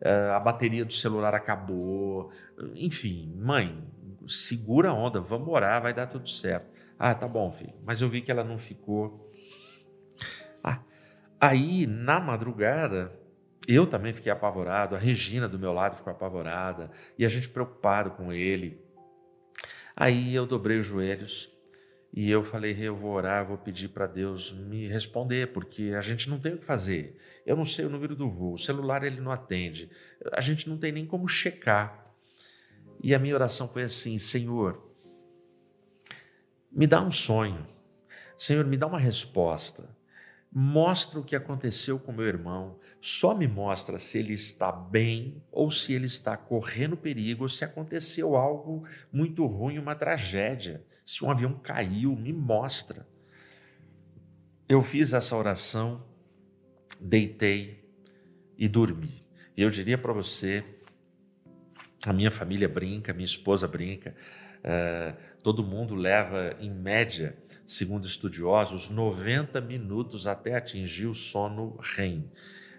eh, 0.00 0.30
a 0.34 0.40
bateria 0.40 0.84
do 0.84 0.92
celular 0.92 1.34
acabou. 1.34 2.30
Enfim, 2.74 3.32
mãe, 3.36 3.86
segura 4.26 4.90
a 4.90 4.94
onda, 4.94 5.20
vamos 5.20 5.48
orar, 5.48 5.80
vai 5.80 5.94
dar 5.94 6.06
tudo 6.06 6.28
certo. 6.28 6.68
Ah, 6.98 7.14
tá 7.14 7.28
bom, 7.28 7.50
filho. 7.52 7.74
Mas 7.84 8.00
eu 8.00 8.08
vi 8.08 8.20
que 8.20 8.30
ela 8.30 8.44
não 8.44 8.58
ficou. 8.58 9.30
Ah, 10.62 10.80
aí, 11.40 11.86
na 11.86 12.20
madrugada, 12.20 13.12
eu 13.74 13.86
também 13.86 14.12
fiquei 14.12 14.32
apavorado, 14.32 14.94
a 14.94 14.98
Regina 14.98 15.48
do 15.48 15.58
meu 15.58 15.72
lado 15.72 15.96
ficou 15.96 16.12
apavorada, 16.12 16.90
e 17.18 17.24
a 17.24 17.28
gente 17.28 17.48
preocupado 17.48 18.10
com 18.12 18.32
ele. 18.32 18.82
Aí 19.94 20.34
eu 20.34 20.46
dobrei 20.46 20.78
os 20.78 20.86
joelhos 20.86 21.50
e 22.12 22.28
eu 22.30 22.42
falei, 22.42 22.76
eu 22.80 22.96
vou 22.96 23.12
orar, 23.12 23.46
vou 23.46 23.56
pedir 23.56 23.88
para 23.88 24.06
Deus 24.06 24.50
me 24.50 24.88
responder, 24.88 25.52
porque 25.52 25.92
a 25.96 26.00
gente 26.00 26.28
não 26.28 26.40
tem 26.40 26.54
o 26.54 26.58
que 26.58 26.64
fazer. 26.64 27.16
Eu 27.46 27.56
não 27.56 27.64
sei 27.64 27.84
o 27.84 27.90
número 27.90 28.16
do 28.16 28.28
voo, 28.28 28.54
o 28.54 28.58
celular 28.58 29.04
ele 29.04 29.20
não 29.20 29.30
atende, 29.30 29.90
a 30.32 30.40
gente 30.40 30.68
não 30.68 30.76
tem 30.76 30.90
nem 30.90 31.06
como 31.06 31.28
checar. 31.28 32.04
E 33.02 33.14
a 33.14 33.18
minha 33.18 33.34
oração 33.34 33.68
foi 33.68 33.84
assim: 33.84 34.18
Senhor, 34.18 34.82
me 36.72 36.86
dá 36.86 37.00
um 37.00 37.10
sonho, 37.10 37.66
Senhor, 38.36 38.64
me 38.64 38.76
dá 38.76 38.86
uma 38.86 38.98
resposta. 38.98 39.99
Mostra 40.52 41.20
o 41.20 41.24
que 41.24 41.36
aconteceu 41.36 41.98
com 41.98 42.12
meu 42.12 42.26
irmão, 42.26 42.78
só 43.00 43.36
me 43.36 43.46
mostra 43.46 43.98
se 43.98 44.18
ele 44.18 44.32
está 44.32 44.72
bem 44.72 45.42
ou 45.52 45.70
se 45.70 45.92
ele 45.92 46.06
está 46.06 46.36
correndo 46.36 46.96
perigo, 46.96 47.48
se 47.48 47.64
aconteceu 47.64 48.34
algo 48.34 48.84
muito 49.12 49.46
ruim, 49.46 49.78
uma 49.78 49.94
tragédia 49.94 50.84
se 51.10 51.24
um 51.24 51.30
avião 51.30 51.54
caiu, 51.54 52.14
me 52.14 52.32
mostra. 52.32 53.04
Eu 54.68 54.80
fiz 54.80 55.12
essa 55.12 55.36
oração, 55.36 56.06
deitei 57.00 57.92
e 58.56 58.68
dormi. 58.68 59.26
Eu 59.56 59.70
diria 59.70 59.98
para 59.98 60.12
você, 60.12 60.62
a 62.06 62.12
minha 62.12 62.30
família 62.30 62.68
brinca, 62.68 63.12
minha 63.12 63.24
esposa 63.24 63.68
brinca, 63.68 64.14
uh, 64.64 65.16
todo 65.42 65.62
mundo 65.62 65.94
leva, 65.94 66.56
em 66.58 66.70
média, 66.70 67.36
segundo 67.66 68.06
estudiosos, 68.06 68.88
90 68.88 69.60
minutos 69.60 70.26
até 70.26 70.54
atingir 70.54 71.06
o 71.06 71.14
sono 71.14 71.76
REM. 71.78 72.24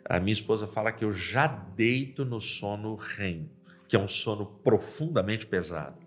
A 0.05 0.19
minha 0.19 0.33
esposa 0.33 0.65
fala 0.65 0.91
que 0.91 1.05
eu 1.05 1.11
já 1.11 1.47
deito 1.47 2.25
no 2.25 2.39
sono 2.39 2.95
REM, 2.95 3.49
que 3.87 3.95
é 3.95 3.99
um 3.99 4.07
sono 4.07 4.45
profundamente 4.45 5.45
pesado. 5.45 5.99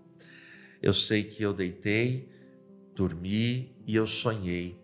Eu 0.82 0.92
sei 0.92 1.22
que 1.22 1.42
eu 1.42 1.52
deitei, 1.52 2.28
dormi 2.94 3.74
e 3.86 3.94
eu 3.94 4.06
sonhei. 4.06 4.76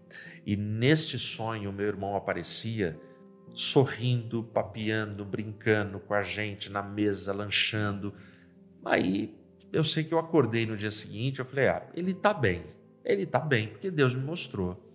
E 0.46 0.56
neste 0.56 1.18
sonho, 1.18 1.72
meu 1.72 1.86
irmão 1.86 2.16
aparecia 2.16 2.98
sorrindo, 3.60 4.42
papeando, 4.42 5.24
brincando 5.24 6.00
com 6.00 6.14
a 6.14 6.22
gente 6.22 6.70
na 6.70 6.82
mesa, 6.82 7.32
lanchando. 7.32 8.14
Aí 8.84 9.34
eu 9.72 9.84
sei 9.84 10.04
que 10.04 10.14
eu 10.14 10.18
acordei 10.18 10.66
no 10.66 10.76
dia 10.76 10.90
seguinte, 10.90 11.40
eu 11.40 11.44
falei: 11.44 11.68
"Ah, 11.68 11.86
ele 11.94 12.12
está 12.12 12.32
bem. 12.32 12.64
Ele 13.04 13.22
está 13.22 13.38
bem, 13.38 13.68
porque 13.68 13.90
Deus 13.90 14.14
me 14.14 14.22
mostrou". 14.22 14.86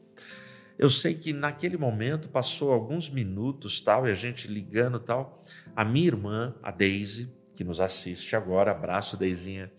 Eu 0.78 0.90
sei 0.90 1.14
que 1.14 1.32
naquele 1.32 1.78
momento 1.78 2.28
passou 2.30 2.72
alguns 2.72 3.10
minutos, 3.10 3.80
tal, 3.80 4.08
e 4.08 4.12
a 4.12 4.16
gente 4.16 4.48
ligando, 4.48 5.00
tal. 5.00 5.42
A 5.76 5.86
minha 5.86 6.08
irmã, 6.08 6.54
a 6.62 6.70
Daisy, 6.70 7.34
que 7.56 7.64
nos 7.64 7.80
assiste 7.80 8.36
agora, 8.36 8.72
abraço 8.72 9.16
Deizinha 9.16 9.72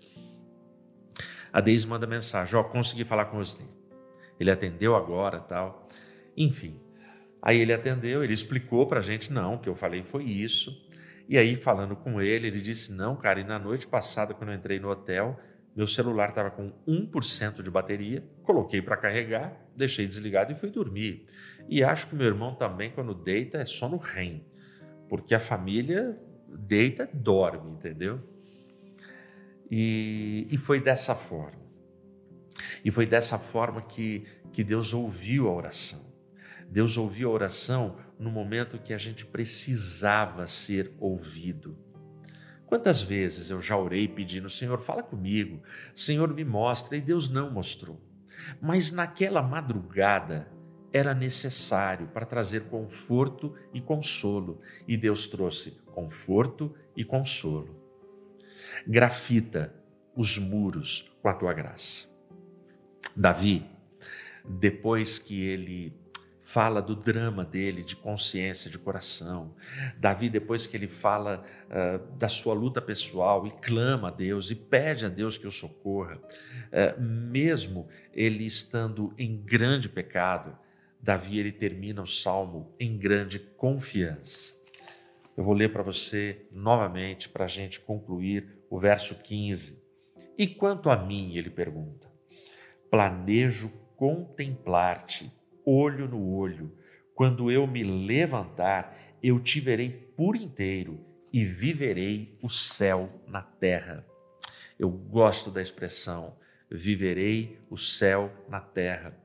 a 1.57 1.61
Deise 1.62 1.87
manda 1.87 2.07
mensagem: 2.07 2.55
Ó, 2.55 2.61
oh, 2.61 2.64
consegui 2.64 3.03
falar 3.03 3.24
com 3.24 3.39
o 3.39 3.41
Osni. 3.41 3.66
Ele 4.39 4.51
atendeu 4.51 4.95
agora 4.95 5.41
tal. 5.41 5.89
Enfim. 6.37 6.78
Aí 7.47 7.61
ele 7.61 7.73
atendeu, 7.73 8.25
ele 8.25 8.33
explicou 8.33 8.89
para 8.89 8.99
a 8.99 9.03
gente: 9.03 9.33
não, 9.33 9.55
o 9.55 9.59
que 9.61 9.69
eu 9.69 9.75
falei 9.75 10.03
foi 10.03 10.25
isso. 10.25 10.85
E 11.29 11.39
aí, 11.39 11.55
falando 11.55 11.95
com 11.95 12.21
ele, 12.21 12.49
ele 12.49 12.61
disse: 12.61 12.93
não, 12.93 13.15
cara, 13.15 13.39
e 13.39 13.45
na 13.45 13.57
noite 13.57 13.87
passada, 13.87 14.35
quando 14.35 14.51
eu 14.51 14.57
entrei 14.57 14.81
no 14.81 14.91
hotel, 14.91 15.39
meu 15.77 15.87
celular 15.87 16.31
estava 16.31 16.51
com 16.51 16.73
1% 16.89 17.63
de 17.63 17.71
bateria, 17.71 18.25
coloquei 18.43 18.83
para 18.83 18.97
carregar, 18.97 19.65
deixei 19.77 20.09
desligado 20.09 20.51
e 20.51 20.57
fui 20.57 20.71
dormir. 20.71 21.25
E 21.69 21.85
acho 21.85 22.09
que 22.09 22.17
meu 22.17 22.27
irmão 22.27 22.53
também, 22.53 22.91
quando 22.91 23.15
deita, 23.15 23.59
é 23.59 23.65
só 23.65 23.89
no 23.89 23.97
REM, 23.97 24.45
porque 25.09 25.33
a 25.33 25.39
família 25.39 26.19
deita, 26.49 27.09
dorme, 27.13 27.71
entendeu? 27.71 28.21
E, 29.71 30.49
e 30.51 30.57
foi 30.57 30.81
dessa 30.81 31.15
forma. 31.15 31.65
E 32.85 32.91
foi 32.91 33.07
dessa 33.07 33.39
forma 33.39 33.81
que, 33.83 34.25
que 34.53 34.65
Deus 34.65 34.93
ouviu 34.93 35.47
a 35.47 35.53
oração. 35.53 36.06
Deus 36.71 36.97
ouviu 36.97 37.31
a 37.31 37.33
oração 37.33 37.97
no 38.19 38.31
momento 38.31 38.79
que 38.79 38.93
a 38.93 38.99
gente 38.99 39.25
precisava 39.27 40.47
ser 40.47 40.93
ouvido. 40.99 41.79
Quantas 42.67 43.01
vezes 43.01 43.51
eu 43.51 43.61
já 43.61 43.77
orei 43.77 44.09
pedindo, 44.09 44.51
Senhor, 44.51 44.81
fala 44.81 45.03
comigo, 45.03 45.62
Senhor, 45.95 46.35
me 46.35 46.45
mostra, 46.45 46.97
e 46.97 47.01
Deus 47.01 47.29
não 47.29 47.51
mostrou. 47.51 48.01
Mas 48.61 48.91
naquela 48.91 49.41
madrugada 49.41 50.51
era 50.93 51.14
necessário 51.14 52.09
para 52.09 52.27
trazer 52.27 52.62
conforto 52.64 53.55
e 53.73 53.81
consolo, 53.81 54.61
e 54.89 54.97
Deus 54.97 55.27
trouxe 55.27 55.79
conforto 55.87 56.75
e 56.97 57.05
consolo 57.05 57.87
grafita 58.87 59.75
os 60.14 60.39
muros 60.39 61.12
com 61.23 61.29
a 61.29 61.35
tua 61.35 61.53
graça. 61.53 62.07
Davi, 63.14 63.67
depois 64.45 65.19
que 65.19 65.43
ele 65.43 65.99
fala 66.57 66.81
do 66.81 66.97
drama 66.97 67.45
dele, 67.45 67.85
de 67.85 67.95
consciência, 67.95 68.71
de 68.71 68.79
coração. 68.79 69.55
Davi, 69.99 70.31
depois 70.31 70.67
que 70.67 70.75
ele 70.75 70.89
fala 70.89 71.45
uh, 71.67 72.17
da 72.17 72.31
sua 72.31 72.55
luta 72.55 72.81
pessoal 72.81 73.47
e 73.47 73.51
clama 73.51 74.09
a 74.09 74.11
Deus 74.11 74.51
e 74.51 74.55
pede 74.55 75.05
a 75.05 75.11
Deus 75.11 75.37
que 75.37 75.47
o 75.47 75.53
socorra, 75.53 76.17
uh, 76.17 76.99
mesmo 76.99 77.87
ele 78.11 78.47
estando 78.47 79.13
em 79.19 79.37
grande 79.37 79.87
pecado, 79.87 80.57
Davi 80.99 81.39
ele 81.39 81.53
termina 81.53 82.01
o 82.01 82.07
salmo 82.07 82.75
em 82.81 82.97
grande 82.97 83.39
confiança. 83.39 84.55
Eu 85.37 85.45
vou 85.45 85.53
ler 85.53 85.71
para 85.71 85.83
você 85.83 86.47
novamente 86.51 87.29
para 87.29 87.45
a 87.45 87.49
gente 87.49 87.81
concluir 87.81 88.65
o 88.71 88.79
verso 88.79 89.17
15. 89.17 89.79
E 90.39 90.47
quanto 90.47 90.89
a 90.89 90.97
mim, 90.97 91.37
ele 91.37 91.51
pergunta, 91.51 92.11
planejo 92.91 93.71
contemplar-te, 93.95 95.31
olho 95.67 96.09
no 96.09 96.35
olho. 96.35 96.73
Quando 97.14 97.51
eu 97.51 97.67
me 97.67 97.83
levantar, 97.83 98.97
eu 99.23 99.39
te 99.41 99.61
verei 99.61 99.91
por 99.91 100.37
inteiro 100.37 101.05
e 101.33 101.45
viverei 101.45 102.39
o 102.41 102.49
céu 102.49 103.09
na 103.27 103.43
terra. 103.43 104.07
Eu 104.79 104.89
gosto 104.89 105.51
da 105.51 105.61
expressão 105.61 106.37
viverei 106.71 107.59
o 107.71 107.77
céu 107.77 108.33
na 108.49 108.61
terra. 108.61 109.17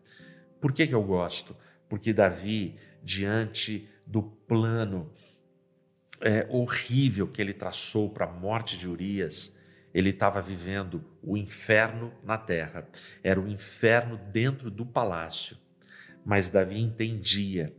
Por 0.60 0.74
que, 0.74 0.88
que 0.88 0.96
eu 0.96 1.04
gosto? 1.04 1.56
Porque 1.90 2.14
Davi, 2.14 2.78
diante 3.04 3.90
do 4.06 4.22
plano 4.22 5.12
é, 6.20 6.46
horrível 6.50 7.28
que 7.28 7.42
ele 7.42 7.54
traçou 7.54 8.10
para 8.10 8.26
a 8.26 8.32
morte 8.32 8.78
de 8.78 8.88
Urias, 8.88 9.58
ele 9.94 10.12
estava 10.12 10.42
vivendo 10.42 11.04
o 11.22 11.36
inferno 11.36 12.14
na 12.24 12.38
terra, 12.38 12.88
era 13.24 13.40
o 13.40 13.48
inferno 13.48 14.18
dentro 14.32 14.70
do 14.70 14.86
palácio. 14.86 15.58
Mas 16.26 16.50
Davi 16.50 16.80
entendia 16.80 17.76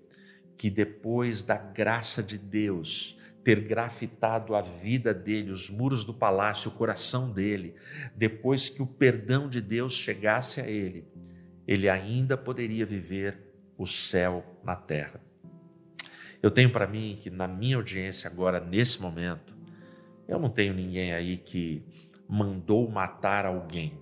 que 0.56 0.70
depois 0.70 1.42
da 1.42 1.56
graça 1.56 2.22
de 2.22 2.38
Deus 2.38 3.18
ter 3.42 3.60
grafitado 3.60 4.54
a 4.54 4.62
vida 4.62 5.12
dele, 5.12 5.50
os 5.50 5.68
muros 5.68 6.04
do 6.04 6.14
palácio, 6.14 6.70
o 6.70 6.74
coração 6.74 7.32
dele, 7.32 7.74
depois 8.14 8.68
que 8.68 8.80
o 8.80 8.86
perdão 8.86 9.48
de 9.48 9.60
Deus 9.60 9.94
chegasse 9.94 10.60
a 10.60 10.68
ele, 10.68 11.04
ele 11.66 11.88
ainda 11.88 12.36
poderia 12.36 12.86
viver 12.86 13.38
o 13.76 13.86
céu 13.86 14.44
na 14.62 14.76
terra. 14.76 15.20
Eu 16.42 16.50
tenho 16.50 16.70
para 16.70 16.86
mim 16.86 17.16
que 17.20 17.30
na 17.30 17.46
minha 17.46 17.76
audiência 17.76 18.28
agora, 18.28 18.60
nesse 18.60 19.00
momento, 19.00 19.56
eu 20.26 20.38
não 20.38 20.48
tenho 20.48 20.74
ninguém 20.74 21.12
aí 21.12 21.36
que 21.36 21.84
mandou 22.28 22.88
matar 22.90 23.46
alguém. 23.46 23.98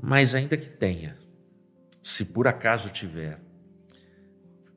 Mas 0.00 0.34
ainda 0.34 0.56
que 0.56 0.68
tenha, 0.68 1.16
se 2.02 2.26
por 2.26 2.48
acaso 2.48 2.90
tiver, 2.90 3.40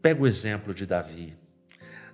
pega 0.02 0.22
o 0.22 0.28
exemplo 0.28 0.74
de 0.74 0.86
Davi. 0.86 1.36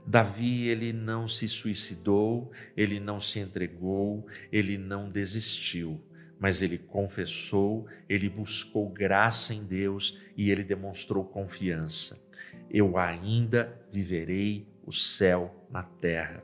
Davi, 0.08 0.68
ele 0.68 0.92
não 0.92 1.28
se 1.28 1.48
suicidou, 1.48 2.52
ele 2.76 3.00
não 3.00 3.20
se 3.20 3.40
entregou, 3.40 4.26
ele 4.52 4.78
não 4.78 5.10
desistiu, 5.10 6.04
mas 6.40 6.62
ele 6.62 6.78
confessou, 6.78 7.86
ele 8.10 8.28
buscou 8.30 8.90
graça 8.90 9.54
em 9.54 9.64
Deus 9.64 10.18
e 10.36 10.50
ele 10.50 10.64
demonstrou 10.64 11.24
confiança 11.24 12.32
eu 12.74 12.98
ainda 12.98 13.78
viverei 13.92 14.68
o 14.86 14.92
céu 14.92 15.68
na 15.70 15.84
terra. 15.84 16.42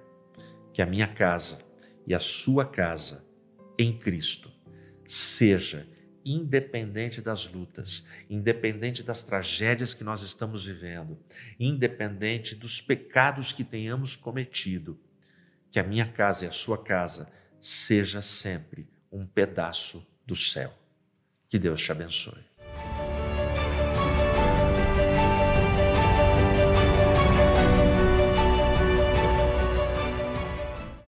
Que 0.74 0.82
a 0.82 0.86
minha 0.86 1.08
casa 1.08 1.60
e 2.06 2.14
a 2.14 2.20
sua 2.20 2.66
casa 2.66 3.26
em 3.80 3.98
Cristo 3.98 4.52
seja 5.06 5.88
independente 6.34 7.22
das 7.22 7.48
lutas, 7.48 8.08
independente 8.30 9.04
das 9.04 9.24
tragédias 9.24 9.94
que 9.94 10.04
nós 10.04 10.22
estamos 10.22 10.66
vivendo, 10.66 11.18
independente 11.60 12.56
dos 12.56 12.82
pecados 12.82 13.52
que 13.52 13.64
tenhamos 13.64 14.16
cometido, 14.16 15.00
que 15.72 15.80
a 15.80 15.84
minha 15.84 16.08
casa 16.08 16.46
e 16.46 16.48
a 16.48 16.52
sua 16.52 16.84
casa 16.84 17.32
seja 17.62 18.22
sempre 18.22 18.90
um 19.12 19.26
pedaço 19.26 20.06
do 20.26 20.36
céu. 20.36 20.74
Que 21.48 21.58
Deus 21.58 21.82
te 21.82 21.92
abençoe. 21.92 22.47